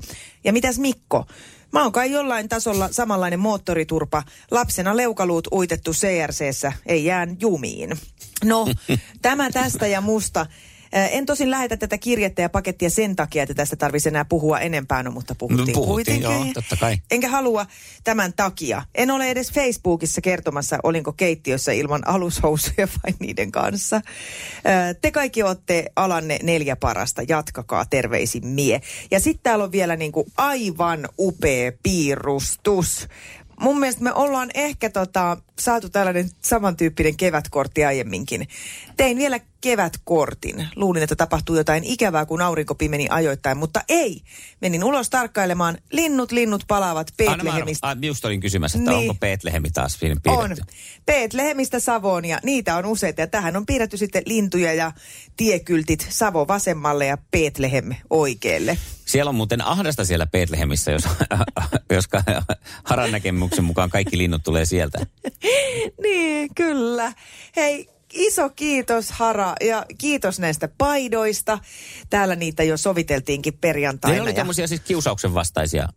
Ja 0.45 0.53
mitäs 0.53 0.79
Mikko? 0.79 1.27
Mä 1.73 1.83
oon 1.83 1.93
kai 1.93 2.13
jollain 2.13 2.49
tasolla 2.49 2.89
samanlainen 2.93 3.41
moottoriturpa. 3.41 4.23
Lapsena 4.51 4.97
leukaluut 4.97 5.49
uitettu 5.53 5.91
CRCssä, 5.93 6.73
ei 6.87 7.05
jään 7.05 7.37
jumiin. 7.41 7.99
No, 8.45 8.67
tämä 9.23 9.51
tästä 9.51 9.87
ja 9.87 10.01
musta. 10.01 10.47
En 10.93 11.27
tosin 11.27 11.51
lähetä 11.51 11.77
tätä 11.77 11.99
kirjettä 11.99 12.43
ja 12.43 12.49
pakettia 12.49 12.91
sen 12.91 13.17
takia, 13.17 13.43
että 13.43 13.55
tästä 13.55 13.77
tarvitsisi 13.77 14.09
enää 14.09 14.25
puhua 14.25 14.59
enempää, 14.61 15.03
no, 15.03 15.11
mutta 15.11 15.35
puhuttiin, 15.35 15.67
No, 15.67 15.73
puhuttiin, 15.75 16.23
kuitenkin. 16.23 16.47
joo, 16.47 16.55
totta 16.55 16.77
kai. 16.77 16.99
Enkä 17.11 17.29
halua 17.29 17.67
tämän 18.05 18.33
takia. 18.37 18.83
En 18.95 19.11
ole 19.11 19.31
edes 19.31 19.53
Facebookissa 19.53 20.21
kertomassa, 20.21 20.79
olinko 20.83 21.13
keittiössä 21.13 21.73
ilman 21.73 22.09
alushousuja 22.09 22.89
vai 23.05 23.15
niiden 23.19 23.53
kanssa. 23.53 24.01
Te 25.01 25.11
kaikki 25.11 25.43
olette 25.43 25.85
alanne 25.97 26.39
neljä 26.43 26.77
parasta. 26.77 27.23
Jatkakaa 27.29 27.85
terveisin 27.85 28.47
mie. 28.47 28.81
Ja 29.11 29.21
sitten 29.21 29.43
täällä 29.43 29.65
on 29.65 29.73
vielä 29.73 29.97
niinku 29.97 30.27
aivan 30.37 31.09
upea 31.19 31.73
piirustus. 31.83 33.09
Mun 33.61 33.81
mielestä 33.81 34.05
me 34.05 34.13
ollaan 34.15 34.51
ehkä 34.55 34.91
tota, 34.91 35.37
saatu 35.61 35.89
tällainen 35.89 36.31
samantyyppinen 36.43 37.17
kevätkortti 37.17 37.85
aiemminkin. 37.85 38.49
Tein 38.97 39.19
vielä 39.19 39.41
kevätkortin. 39.61 40.69
Luulin, 40.77 41.03
että 41.03 41.17
tapahtuu 41.17 41.57
jotain 41.57 41.85
ikävää, 41.85 42.27
kun 42.27 42.43
aurinko 42.43 42.75
pimeni 42.75 43.07
ajoittain, 43.11 43.59
mutta 43.59 43.81
ei. 43.89 44.21
Menin 44.61 44.85
ulos 44.85 45.11
tarkkailemaan. 45.11 45.79
Linnut, 45.93 46.33
linnut 46.33 46.65
palaavat 46.69 47.07
Betlehemistä. 47.17 47.87
arvo- 47.87 47.99
ah, 47.99 48.05
just 48.07 48.25
olin 48.25 48.41
kysymässä, 48.41 48.79
että 48.79 48.91
Niin. 48.91 49.11
onko 49.11 49.15
Betlehemi 49.21 49.71
taas 49.71 49.93
siinä 49.99 50.15
On. 50.27 50.39
piirretty. 50.39 50.65
Betlehemistä 51.07 51.81
Savoon 51.81 52.25
ja 52.25 52.39
niitä 52.43 52.77
on 52.77 52.87
useita. 52.87 53.21
Ja 53.21 53.27
tähän 53.27 53.57
on 53.57 53.67
piirretty 53.67 53.97
sitten 53.97 54.23
lintuja 54.27 54.75
ja 54.75 54.93
tiekyltit 55.37 56.07
Savo 56.11 56.49
vasemmalle 56.49 57.07
ja 57.07 57.19
Betlehem 57.31 57.95
oikealle. 58.11 58.79
Siellä 59.07 59.29
on 59.29 59.35
muuten 59.35 59.65
ahdasta 59.65 60.05
siellä 60.05 60.27
Betlehemissä, 60.27 60.91
jos, 60.93 61.03
jos 61.95 62.05
Haran 62.85 63.13
näkemyksen 63.13 63.65
mukaan 63.65 63.91
kaikki 63.91 64.19
linnut 64.19 64.43
tulee 64.43 64.65
sieltä. 64.65 64.99
Niin, 66.03 66.55
kyllä. 66.55 67.13
Hei, 67.57 67.89
iso 68.13 68.49
kiitos 68.51 69.11
Hara 69.11 69.55
ja 69.61 69.87
kiitos 69.99 70.39
näistä 70.39 70.69
paidoista. 70.79 71.59
Täällä 72.11 72.37
niitä 72.37 72.63
jo 72.63 72.77
soviteltiinkin 72.77 73.59
perjantaina. 73.61 74.15
Ne 74.15 74.23
oli 74.23 74.31
ja- 74.31 74.35
tämmöisiä 74.35 74.67
siis 74.67 74.81
kiusauksen 74.81 75.35
vastaisia. 75.35 75.89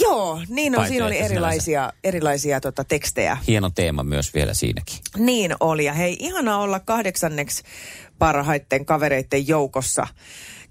Joo, 0.00 0.40
niin 0.48 0.72
on. 0.74 0.76
Paitoja, 0.76 0.88
Siinä 0.88 1.06
oli 1.06 1.18
erilaisia, 1.18 1.92
erilaisia 2.04 2.60
tota, 2.60 2.84
tekstejä. 2.84 3.36
Hieno 3.46 3.70
teema 3.70 4.02
myös 4.02 4.34
vielä 4.34 4.54
siinäkin. 4.54 4.96
Niin 5.16 5.54
oli. 5.60 5.84
Ja 5.84 5.92
hei, 5.92 6.16
ihana 6.20 6.58
olla 6.58 6.80
kahdeksanneksi 6.80 7.62
parhaiten 8.18 8.84
kavereiden 8.86 9.48
joukossa. 9.48 10.06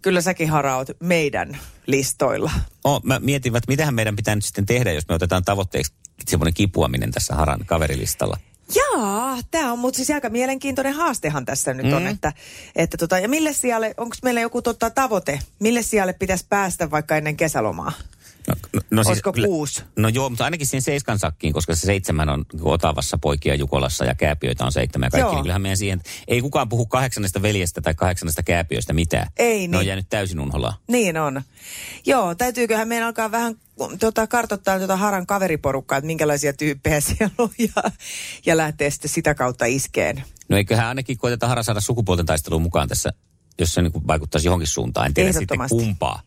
Kyllä 0.03 0.21
säkin 0.21 0.49
Hara 0.49 0.77
oot 0.77 0.87
meidän 0.99 1.57
listoilla. 1.87 2.51
Oh, 2.83 3.03
mä 3.03 3.19
mietin, 3.19 3.55
että 3.55 3.71
mitähän 3.71 3.93
meidän 3.93 4.15
pitää 4.15 4.35
nyt 4.35 4.45
sitten 4.45 4.65
tehdä, 4.65 4.91
jos 4.91 5.07
me 5.07 5.15
otetaan 5.15 5.45
tavoitteeksi 5.45 5.93
semmoinen 6.27 6.53
kipuaminen 6.53 7.11
tässä 7.11 7.35
Haran 7.35 7.59
kaverilistalla. 7.65 8.37
Jaa, 8.75 9.37
tämä 9.51 9.71
on 9.71 9.79
mutta 9.79 9.97
siis 9.97 10.09
aika 10.09 10.29
mielenkiintoinen 10.29 10.93
haastehan 10.93 11.45
tässä 11.45 11.73
nyt 11.73 11.85
mm. 11.85 11.93
on, 11.93 12.07
että, 12.07 12.33
että 12.75 12.97
tota, 12.97 13.19
ja 13.19 13.29
mille 13.29 13.53
sijalle, 13.53 13.93
onko 13.97 14.15
meillä 14.23 14.41
joku 14.41 14.61
tota, 14.61 14.89
tavoite, 14.89 15.39
mille 15.59 15.81
sijalle 15.81 16.13
pitäisi 16.13 16.45
päästä 16.49 16.91
vaikka 16.91 17.17
ennen 17.17 17.37
kesälomaa? 17.37 17.91
No, 18.47 18.55
no, 18.73 18.81
no 18.91 19.03
Olisiko 19.07 19.33
kyllä- 19.33 19.47
kuusi? 19.47 19.83
No 19.95 20.07
joo, 20.07 20.29
mutta 20.29 20.43
ainakin 20.45 20.67
siihen 20.67 20.81
seiskan 20.81 21.19
sakkiin, 21.19 21.53
koska 21.53 21.75
se 21.75 21.79
seitsemän 21.85 22.29
on 22.29 22.45
niin 22.53 22.61
Otavassa 22.65 23.17
poikia 23.17 23.55
Jukolassa 23.55 24.05
ja 24.05 24.15
kääpiöitä 24.15 24.65
on 24.65 24.71
seitsemän 24.71 25.07
ja 25.07 25.11
kaikki. 25.11 25.25
Joo. 25.25 25.33
Niin 25.33 25.41
kyllähän 25.43 25.61
meidän 25.61 25.77
siihen, 25.77 26.01
ei 26.27 26.41
kukaan 26.41 26.69
puhu 26.69 26.85
kahdeksannesta 26.85 27.41
veljestä 27.41 27.81
tai 27.81 27.93
kahdeksannesta 27.95 28.43
kääpiöistä 28.43 28.93
mitään. 28.93 29.27
Ei 29.37 29.67
Ne 29.67 29.77
on 29.77 29.81
niin. 29.81 29.87
jäänyt 29.87 30.09
täysin 30.09 30.39
unholaan. 30.39 30.73
Niin 30.87 31.17
on. 31.17 31.41
Joo, 32.05 32.35
täytyyköhän 32.35 32.87
meidän 32.87 33.07
alkaa 33.07 33.31
vähän 33.31 33.55
tota, 33.99 34.27
kartoittaa 34.27 34.77
tuota 34.77 34.97
Haran 34.97 35.25
kaveriporukkaa, 35.27 35.97
että 35.97 36.05
minkälaisia 36.05 36.53
tyyppejä 36.53 37.01
siellä 37.17 37.33
on 37.37 37.49
ja, 37.59 37.91
ja 38.45 38.57
lähteä 38.57 38.89
sitten 38.89 39.11
sitä 39.11 39.35
kautta 39.35 39.65
iskeen. 39.65 40.23
No 40.49 40.57
eiköhän 40.57 40.87
ainakin 40.87 41.17
koeteta 41.17 41.47
Hara 41.47 41.63
saada 41.63 41.81
sukupuolten 41.81 42.25
taisteluun 42.25 42.61
mukaan 42.61 42.87
tässä, 42.87 43.13
jos 43.59 43.73
se 43.73 43.81
niin 43.81 44.07
vaikuttaisi 44.07 44.47
johonkin 44.47 44.67
suuntaan. 44.67 45.05
En 45.07 45.13
tiedä 45.13 45.31
sitten 45.31 45.59
kumpaa. 45.69 46.21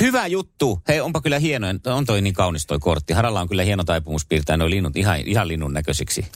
Hyvä 0.00 0.26
juttu. 0.26 0.82
Hei, 0.88 1.00
onpa 1.00 1.20
kyllä 1.20 1.38
hieno. 1.38 1.66
On 1.86 2.06
toi 2.06 2.20
niin 2.22 2.34
kaunis 2.34 2.66
toi 2.66 2.78
kortti. 2.78 3.12
Haralla 3.12 3.40
on 3.40 3.48
kyllä 3.48 3.62
hieno 3.62 3.84
taipumus 3.84 4.26
piirtää 4.26 4.56
nuo 4.56 4.70
linnut 4.70 4.96
ihan, 4.96 5.20
ihan 5.20 5.48
linnun 5.48 5.72
näköisiksi. 5.72 6.26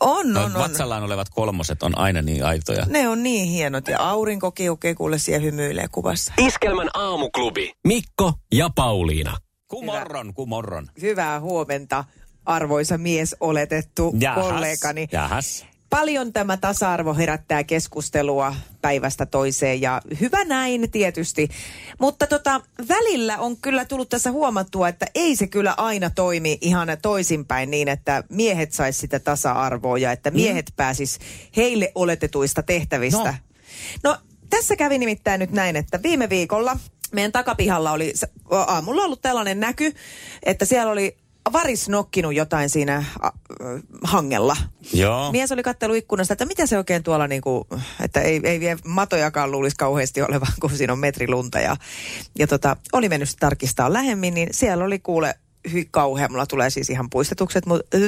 On, 0.00 0.32
Noin 0.32 0.46
on, 0.46 0.56
on. 0.56 0.62
vatsallaan 0.62 1.02
olevat 1.02 1.28
kolmoset 1.28 1.82
on 1.82 1.98
aina 1.98 2.22
niin 2.22 2.44
aitoja. 2.44 2.86
Ne 2.86 3.08
on 3.08 3.22
niin 3.22 3.48
hienot 3.48 3.88
ja 3.88 3.98
aurinko 4.00 4.50
kiukee 4.52 4.94
kuule 4.94 5.18
siellä 5.18 5.44
hymyilee 5.44 5.88
kuvassa. 5.92 6.32
Iskelmän 6.38 6.88
aamuklubi. 6.94 7.72
Mikko 7.86 8.32
ja 8.52 8.70
Pauliina. 8.74 9.36
Kumorron, 9.68 10.34
kumorron. 10.34 10.90
Hyvää 11.02 11.40
huomenta, 11.40 12.04
arvoisa 12.44 12.98
mies 12.98 13.36
oletettu 13.40 14.14
Jahas, 14.20 14.44
kollegani. 14.46 15.08
Jahas. 15.12 15.66
Paljon 15.90 16.32
tämä 16.32 16.56
tasa-arvo 16.56 17.14
herättää 17.14 17.64
keskustelua 17.64 18.54
päivästä 18.82 19.26
toiseen 19.26 19.80
ja 19.80 20.02
hyvä 20.20 20.44
näin 20.44 20.90
tietysti. 20.90 21.48
Mutta 21.98 22.26
tota, 22.26 22.60
välillä 22.88 23.38
on 23.38 23.56
kyllä 23.56 23.84
tullut 23.84 24.08
tässä 24.08 24.30
huomattua, 24.30 24.88
että 24.88 25.06
ei 25.14 25.36
se 25.36 25.46
kyllä 25.46 25.74
aina 25.76 26.10
toimi 26.10 26.58
ihan 26.60 26.88
toisinpäin 27.02 27.70
niin, 27.70 27.88
että 27.88 28.24
miehet 28.28 28.72
sais 28.72 29.00
sitä 29.00 29.18
tasa-arvoa 29.18 29.98
ja 29.98 30.12
että 30.12 30.30
miehet 30.30 30.66
mm. 30.70 30.76
pääsis 30.76 31.18
heille 31.56 31.92
oletetuista 31.94 32.62
tehtävistä. 32.62 33.34
No. 34.04 34.10
no 34.10 34.18
tässä 34.50 34.76
kävi 34.76 34.98
nimittäin 34.98 35.38
nyt 35.38 35.50
näin, 35.50 35.76
että 35.76 36.02
viime 36.02 36.28
viikolla 36.28 36.76
meidän 37.12 37.32
takapihalla 37.32 37.92
oli 37.92 38.14
aamulla 38.50 39.02
ollut 39.02 39.22
tällainen 39.22 39.60
näky, 39.60 39.94
että 40.42 40.64
siellä 40.64 40.92
oli 40.92 41.16
varis 41.52 41.88
nokkinut 41.88 42.34
jotain 42.34 42.70
siinä 42.70 43.04
ö, 43.24 43.30
hangella. 44.04 44.56
Joo. 44.92 45.32
Mies 45.32 45.52
oli 45.52 45.62
kattelu 45.62 45.94
ikkunasta, 45.94 46.32
että 46.32 46.44
mitä 46.44 46.66
se 46.66 46.78
oikein 46.78 47.02
tuolla 47.02 47.28
niinku, 47.28 47.66
että 48.04 48.20
ei, 48.20 48.40
ei 48.44 48.60
vie 48.60 48.76
matojakaan 48.84 49.50
luulisi 49.50 49.76
kauheasti 49.76 50.22
olevan, 50.22 50.52
kun 50.60 50.70
siinä 50.70 50.92
on 50.92 50.98
metri 50.98 51.28
lunta. 51.28 51.60
Ja, 51.60 51.76
ja 52.38 52.46
tota, 52.46 52.76
oli 52.92 53.08
mennyt 53.08 53.28
tarkistaa 53.40 53.92
lähemmin, 53.92 54.34
niin 54.34 54.48
siellä 54.50 54.84
oli 54.84 54.98
kuule 54.98 55.34
hy, 55.72 55.84
kauhea. 55.90 56.28
Mulla 56.28 56.46
tulee 56.46 56.70
siis 56.70 56.90
ihan 56.90 57.10
puistetukset, 57.10 57.66
mutta 57.66 57.98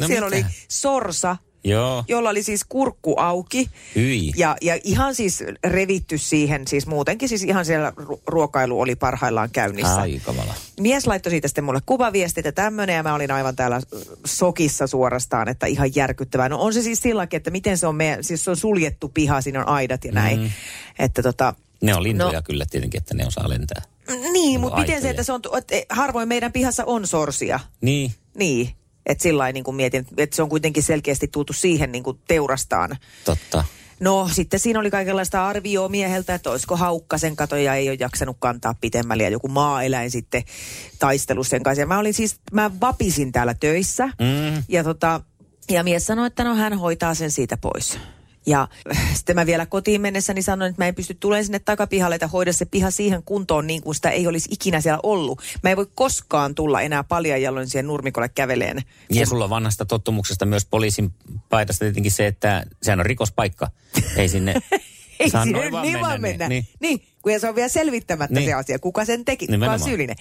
no 0.00 0.06
siellä 0.06 0.30
mitä? 0.30 0.36
oli 0.36 0.44
sorsa, 0.68 1.36
Joo. 1.64 2.04
jolla 2.08 2.30
oli 2.30 2.42
siis 2.42 2.64
kurkku 2.68 3.14
auki. 3.18 3.70
Hyi. 3.96 4.32
Ja, 4.36 4.56
ja 4.60 4.78
ihan 4.84 5.14
siis 5.14 5.44
revitty 5.64 6.18
siihen, 6.18 6.66
siis 6.68 6.86
muutenkin 6.86 7.28
siis 7.28 7.42
ihan 7.42 7.64
siellä 7.64 7.92
ru- 8.00 8.20
ruokailu 8.26 8.80
oli 8.80 8.96
parhaillaan 8.96 9.50
käynnissä. 9.50 10.00
Ai 10.00 10.20
kamala. 10.24 10.54
Mies 10.80 11.06
laittoi 11.06 11.30
siitä 11.30 11.48
sitten 11.48 11.64
mulle 11.64 11.80
kuvaviestit 11.86 12.44
ja 12.44 12.52
tämmöinen, 12.52 12.96
ja 12.96 13.02
mä 13.02 13.14
olin 13.14 13.30
aivan 13.30 13.56
täällä 13.56 13.80
sokissa 14.26 14.86
suorastaan, 14.86 15.48
että 15.48 15.66
ihan 15.66 15.90
järkyttävää. 15.94 16.48
No 16.48 16.58
on 16.60 16.74
se 16.74 16.82
siis 16.82 17.00
silläkin, 17.02 17.36
että 17.36 17.50
miten 17.50 17.78
se 17.78 17.86
on 17.86 17.96
meidän, 17.96 18.24
siis 18.24 18.44
se 18.44 18.50
on 18.50 18.56
suljettu 18.56 19.08
piha, 19.08 19.40
siinä 19.40 19.60
on 19.60 19.68
aidat 19.68 20.04
ja 20.04 20.12
näin. 20.12 20.40
Mm. 20.40 20.50
Että 20.98 21.22
tota, 21.22 21.54
Ne 21.82 21.94
on 21.94 22.02
lintuja 22.02 22.32
No. 22.32 22.42
kyllä 22.44 22.64
tietenkin, 22.70 22.98
että 22.98 23.14
ne 23.14 23.26
osaa 23.26 23.48
lentää. 23.48 23.82
niin, 24.32 24.60
mutta 24.60 24.80
miten 24.80 25.02
se, 25.02 25.10
että 25.10 25.22
se 25.22 25.32
on, 25.32 25.40
että 25.58 25.74
harvoin 25.94 26.28
meidän 26.28 26.52
pihassa 26.52 26.84
on 26.84 27.06
sorsia. 27.06 27.60
Niin. 27.80 28.12
Niin, 28.34 28.70
että 29.06 29.22
sillä 29.22 29.52
niin 29.52 29.64
kuin 29.64 29.74
mietin, 29.74 30.06
että 30.16 30.36
se 30.36 30.42
on 30.42 30.48
kuitenkin 30.48 30.82
selkeästi 30.82 31.28
tultu 31.28 31.52
siihen 31.52 31.92
niin 31.92 32.04
kuin 32.04 32.18
teurastaan. 32.28 32.96
Totta. 33.24 33.64
No 34.00 34.28
sitten 34.32 34.60
siinä 34.60 34.80
oli 34.80 34.90
kaikenlaista 34.90 35.46
arvioa 35.46 35.88
mieheltä, 35.88 36.34
että 36.34 36.50
olisiko 36.50 36.76
haukka 36.76 37.18
sen 37.18 37.36
kato 37.36 37.56
ja 37.56 37.74
ei 37.74 37.88
ole 37.88 37.96
jaksanut 38.00 38.36
kantaa 38.40 38.74
pitemmälle 38.80 39.22
ja 39.22 39.28
joku 39.28 39.48
maaeläin 39.48 40.10
sitten 40.10 40.42
taistelu 40.98 41.44
sen 41.44 41.62
kanssa. 41.62 41.80
Ja 41.82 41.86
mä 41.86 41.98
olin 41.98 42.14
siis, 42.14 42.36
mä 42.52 42.70
vapisin 42.80 43.32
täällä 43.32 43.54
töissä 43.54 44.06
Mm. 44.06 44.62
ja 44.68 44.84
tota, 44.84 45.20
ja 45.70 45.84
mies 45.84 46.06
sanoi, 46.06 46.26
että 46.26 46.44
no 46.44 46.54
hän 46.54 46.78
hoitaa 46.78 47.14
sen 47.14 47.30
siitä 47.30 47.56
pois. 47.56 47.98
Ja 48.46 48.68
sitten 49.14 49.36
mä 49.36 49.46
vielä 49.46 49.66
kotiin 49.66 50.00
mennessäni 50.00 50.42
sanoin, 50.42 50.70
että 50.70 50.82
mä 50.82 50.88
en 50.88 50.94
pysty 50.94 51.14
tulemaan 51.14 51.44
sinne 51.44 51.58
takapihalle, 51.58 52.14
että 52.14 52.26
hoida 52.26 52.52
se 52.52 52.64
piha 52.64 52.90
siihen 52.90 53.22
kuntoon 53.22 53.66
niin 53.66 53.82
kuin 53.82 53.94
sitä 53.94 54.10
ei 54.10 54.26
olisi 54.26 54.48
ikinä 54.52 54.80
siellä 54.80 55.00
ollut. 55.02 55.42
Mä 55.62 55.70
en 55.70 55.76
voi 55.76 55.86
koskaan 55.94 56.54
tulla 56.54 56.80
enää 56.80 57.04
paljon 57.04 57.42
jaloin 57.42 57.68
siihen 57.68 57.86
nurmikolle 57.86 58.28
käveleen. 58.28 58.82
Ja 59.10 59.26
sulla 59.26 59.44
on 59.44 59.50
vanhasta 59.50 59.84
tottumuksesta 59.84 60.46
myös 60.46 60.64
poliisin 60.64 61.12
paitasta 61.48 61.84
tietenkin 61.84 62.12
se, 62.12 62.26
että 62.26 62.64
sehän 62.82 63.00
on 63.00 63.06
rikospaikka. 63.06 63.70
Ei 64.16 64.28
sinne 64.28 64.54
Ei 65.20 65.30
saa 65.30 65.44
sinne 65.44 65.58
noin 65.58 65.72
vaan 65.72 65.86
niin 65.86 66.00
vaan 66.00 66.20
mennä. 66.20 66.48
Niin. 66.48 66.66
Niin. 66.80 66.98
niin, 66.98 67.08
kun 67.22 67.40
se 67.40 67.48
on 67.48 67.54
vielä 67.54 67.68
selvittämättä 67.68 68.34
Niin. 68.34 68.48
se 68.48 68.52
asia, 68.52 68.78
kuka 68.78 69.04
sen 69.04 69.24
teki, 69.24 69.46
kuka 69.46 69.72
on 69.72 69.80
syyllinen. 69.80 70.16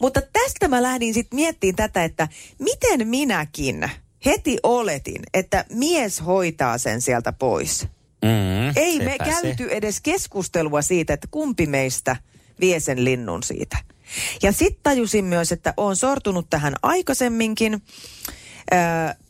Mutta 0.00 0.20
tästä 0.32 0.68
mä 0.68 0.82
lähdin 0.82 1.14
sitten 1.14 1.36
miettimään 1.36 1.76
tätä, 1.76 2.04
että 2.04 2.28
miten 2.58 3.08
minäkin 3.08 3.90
heti 4.26 4.58
oletin, 4.62 5.22
että 5.34 5.64
mies 5.72 6.24
hoitaa 6.26 6.78
sen 6.78 7.02
sieltä 7.02 7.32
pois. 7.32 7.86
Mm, 8.22 8.72
Ei 8.76 8.98
me 8.98 9.16
käyty 9.18 9.64
Se. 9.64 9.70
edes 9.70 10.00
keskustelua 10.00 10.82
siitä, 10.82 11.12
että 11.14 11.28
kumpi 11.30 11.66
meistä 11.66 12.16
vie 12.60 12.80
sen 12.80 13.04
linnun 13.04 13.42
siitä. 13.42 13.76
Ja 14.42 14.52
sitten 14.52 14.80
tajusin 14.82 15.24
myös, 15.24 15.52
että 15.52 15.74
olen 15.76 15.96
sortunut 15.96 16.50
tähän 16.50 16.74
aikaisemminkin. 16.82 17.82
Öö, 18.72 18.78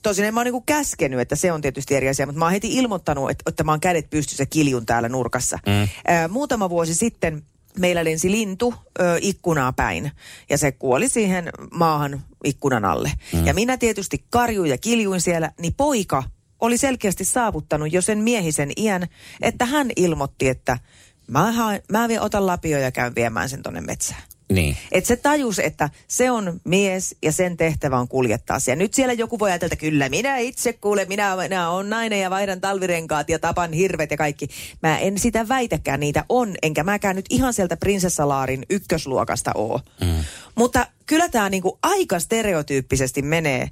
tosin 0.03 0.25
en 0.25 0.35
mä 0.35 0.41
oon 0.41 0.45
niinku 0.45 0.61
käskenyt, 0.67 1.21
että 1.21 1.37
se 1.37 1.53
on 1.53 1.61
tietysti 1.61 1.95
eri 1.95 2.09
asia, 2.09 2.27
mutta 2.27 2.39
mä 2.39 2.45
oon 2.45 2.53
heti 2.53 2.75
ilmoittanut, 2.75 3.31
että, 3.31 3.43
että 3.51 3.65
mä 3.65 3.73
oon 3.73 3.81
kädet 3.81 4.11
pystyssä 4.11 4.47
kiljun 4.47 4.87
täällä 4.87 5.09
nurkassa. 5.09 5.59
Mm. 5.67 5.73
Öö, 6.15 6.29
muutama 6.29 6.71
vuosi 6.71 6.95
sitten 6.95 7.43
meillä 7.79 8.05
lensi 8.05 8.31
lintu 8.31 8.75
ö, 9.01 9.19
ikkunaa 9.21 9.73
päin 9.73 10.13
ja 10.51 10.59
se 10.59 10.73
kuoli 10.73 11.09
siihen 11.09 11.51
maahan 11.71 12.23
ikkunan 12.45 12.85
alle. 12.85 13.13
Mm. 13.33 13.47
Ja 13.47 13.55
minä 13.55 13.77
tietysti 13.77 14.25
karjuin 14.31 14.71
ja 14.71 14.79
kiljuin 14.79 15.21
siellä, 15.21 15.53
niin 15.61 15.75
poika 15.75 16.23
oli 16.61 16.79
selkeästi 16.79 17.25
saavuttanut 17.25 17.93
jo 17.93 18.03
sen 18.03 18.19
miehisen 18.19 18.73
iän, 18.77 19.07
että 19.43 19.65
hän 19.65 19.91
ilmoitti, 19.97 20.49
että 20.49 20.79
mä, 21.27 21.53
haen, 21.53 21.83
mä 21.93 22.09
vien, 22.09 22.21
otan 22.21 22.47
lapio 22.47 22.79
ja 22.79 22.93
käyn 22.93 23.15
viemään 23.15 23.49
sen 23.49 23.63
tonne 23.63 23.81
metsään. 23.81 24.23
Niin. 24.53 24.77
Että 24.93 25.09
se 25.09 25.17
tajus, 25.17 25.59
että 25.59 25.91
se 26.09 26.31
on 26.31 26.61
mies 26.65 27.17
ja 27.23 27.33
sen 27.33 27.57
tehtävä 27.57 27.99
on 27.99 28.09
kuljettaa 28.09 28.61
se. 28.61 28.77
Nyt 28.77 28.95
siellä 28.95 29.13
joku 29.13 29.39
voi 29.39 29.51
ajatella, 29.51 29.73
että 29.73 29.81
kyllä 29.81 30.09
minä 30.09 30.39
itse 30.39 30.73
kuule, 30.73 31.05
minä, 31.05 31.37
minä 31.37 31.71
on 31.71 31.91
nainen 31.91 32.21
ja 32.21 32.31
vaihdan 32.31 32.61
talvirenkaat 32.61 33.29
ja 33.29 33.39
tapan 33.39 33.73
hirvet 33.73 34.11
ja 34.11 34.17
kaikki. 34.17 34.49
Mä 34.83 34.99
en 34.99 35.19
sitä 35.19 35.49
väitäkään, 35.49 36.01
niitä 36.01 36.25
on, 36.29 36.55
enkä 36.63 36.85
mäkään 36.85 37.17
nyt 37.17 37.27
ihan 37.31 37.55
sieltä 37.55 37.77
prinsessalaarin 37.77 38.67
ykkösluokasta 38.71 39.51
oo. 39.55 39.81
Mm. 40.01 40.25
Mutta 40.55 40.87
kyllä 41.07 41.29
tämä 41.29 41.49
niinku 41.49 41.79
aika 41.83 42.19
stereotyyppisesti 42.19 43.23
menee 43.23 43.71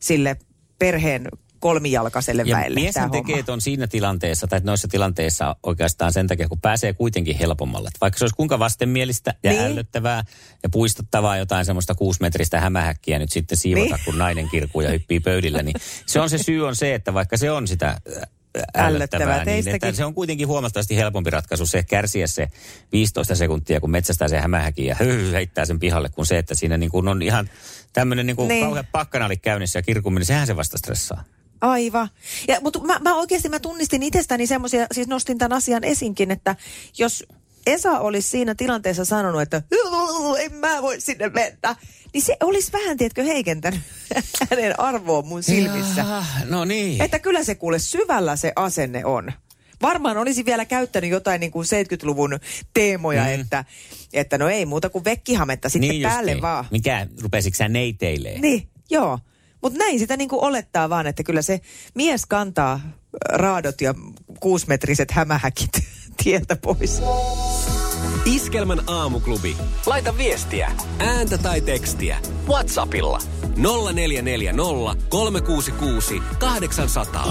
sille 0.00 0.36
perheen 0.78 1.28
kolmijalkaiselle 1.60 2.42
Ja 2.46 2.56
väelle. 2.56 2.80
homma. 3.00 3.08
tekee 3.12 3.42
ton 3.42 3.60
siinä 3.60 3.86
tilanteessa, 3.86 4.46
tai 4.46 4.60
noissa 4.64 4.88
tilanteissa 4.88 5.56
oikeastaan 5.62 6.12
sen 6.12 6.26
takia, 6.26 6.48
kun 6.48 6.60
pääsee 6.60 6.92
kuitenkin 6.92 7.36
helpommalle. 7.38 7.88
Et 7.88 8.00
Vaikka 8.00 8.18
se 8.18 8.24
olisi 8.24 8.36
kuinka 8.36 8.58
vastenmielistä 8.58 9.34
ja 9.42 9.50
Niin. 9.50 9.62
ällöttävää 9.62 10.24
ja 10.62 10.68
puistuttavaa 10.68 11.36
jotain 11.36 11.64
semmoista 11.64 11.94
kuusimetristä 11.94 12.60
hämähäkkiä 12.60 13.18
nyt 13.18 13.32
sitten 13.32 13.58
siivota, 13.58 13.94
Niin. 13.96 14.04
kun 14.04 14.18
nainen 14.18 14.48
kirkuu 14.48 14.80
ja 14.82 14.90
hyppii 14.90 15.20
pöydillä, 15.20 15.62
niin 15.62 15.76
se 16.06 16.20
on 16.20 16.30
se 16.30 16.38
syy 16.38 16.66
on 16.66 16.76
se, 16.76 16.94
että 16.94 17.14
vaikka 17.14 17.36
se 17.36 17.50
on 17.50 17.68
sitä 17.68 18.00
Ällöttävää 18.74 19.44
niin 19.44 19.68
että 19.68 19.92
se 19.92 20.04
on 20.04 20.14
kuitenkin 20.14 20.46
huomattavasti 20.48 20.96
helpompi 20.96 21.30
ratkaisu 21.30 21.66
se 21.66 21.82
kärsiä 21.82 22.26
se 22.26 22.48
15 22.92 23.34
sekuntia, 23.34 23.80
kun 23.80 23.90
metsästää 23.90 24.28
se 24.28 24.38
hämähäkin 24.40 24.86
ja 24.86 24.96
heittää 25.32 25.64
sen 25.64 25.78
pihalle, 25.78 26.08
kuin 26.08 26.26
se, 26.26 26.38
että 26.38 26.54
siinä 26.54 26.76
niin 26.76 26.90
kuin 26.90 27.08
on 27.08 27.22
ihan 27.22 27.50
tämmöinen 27.92 28.26
niin 28.26 28.36
kuin 28.36 28.48
Niin. 28.48 28.64
kauhean 28.64 28.86
pakkanali 28.92 29.36
käynnissä 29.36 29.78
ja 29.78 29.82
kirkuminen, 29.82 30.26
sehän 30.26 30.46
se 30.46 30.56
vasta 30.56 30.78
stressaa. 30.78 31.24
Aivan. 31.60 32.08
Ja, 32.48 32.60
mutta 32.60 32.80
mä, 32.80 32.98
mä 32.98 33.14
oikeasti 33.14 33.48
mä 33.48 33.60
tunnistin 33.60 34.02
itsestäni 34.02 34.46
semmoisia, 34.46 34.86
siis 34.92 35.08
nostin 35.08 35.38
tämän 35.38 35.56
asian 35.56 35.84
esinkin, 35.84 36.30
että 36.30 36.56
jos 36.98 37.24
Esa 37.66 37.98
olisi 37.98 38.28
siinä 38.28 38.54
tilanteessa 38.54 39.04
sanonut, 39.04 39.42
että 39.42 39.62
en 40.38 40.54
mä 40.54 40.82
voi 40.82 41.00
sinne 41.00 41.28
mennä, 41.28 41.76
niin 42.12 42.22
se 42.22 42.36
olisi 42.42 42.72
vähän, 42.72 42.96
tiedätkö, 42.96 43.22
heikentänyt 43.22 43.80
hänen 44.50 44.80
arvoa 44.80 45.22
mun 45.22 45.42
silmissä. 45.42 46.00
Jaa, 46.00 46.26
no 46.44 46.64
niin. 46.64 47.02
Että 47.02 47.18
kyllä 47.18 47.44
se 47.44 47.54
kuule 47.54 47.78
syvällä 47.78 48.36
se 48.36 48.52
asenne 48.56 49.04
on. 49.04 49.32
Varmaan 49.82 50.16
olisi 50.16 50.44
vielä 50.44 50.64
käyttänyt 50.64 51.10
jotain 51.10 51.40
niin 51.40 51.52
kuin 51.52 51.66
70-luvun 51.66 52.38
teemoja, 52.74 53.24
mm. 53.24 53.40
että, 53.40 53.64
että 54.12 54.38
no 54.38 54.48
ei 54.48 54.66
muuta 54.66 54.90
kuin 54.90 55.04
vekkihametta 55.04 55.68
sitten 55.68 55.90
niin 55.90 56.02
päälle 56.02 56.30
justiin. 56.30 56.42
vaan. 56.42 56.64
Mikä, 56.70 57.06
rupesitko 57.22 57.56
sä 57.56 57.68
neiteilee? 57.68 58.38
Niin, 58.38 58.68
joo. 58.90 59.18
Mutta 59.66 59.78
näin 59.78 59.98
sitä 59.98 60.16
niin 60.16 60.28
kuin 60.28 60.44
olettaa 60.44 60.90
vaan, 60.90 61.06
että 61.06 61.22
kyllä 61.22 61.42
se 61.42 61.60
mies 61.94 62.26
kantaa 62.26 62.72
äh, 62.72 62.80
raadot 63.28 63.80
ja 63.80 63.94
kuusmetriset 64.40 65.10
hämähäkit 65.10 65.70
tieltä 66.22 66.56
pois. 66.56 67.02
Iskelmän 68.24 68.80
aamuklubi. 68.86 69.56
Laita 69.86 70.18
viestiä, 70.18 70.72
ääntä 70.98 71.38
tai 71.38 71.60
tekstiä. 71.60 72.18
WhatsAppilla 72.48 73.18
0440 73.56 75.06
366 75.08 76.22
800. 76.38 77.26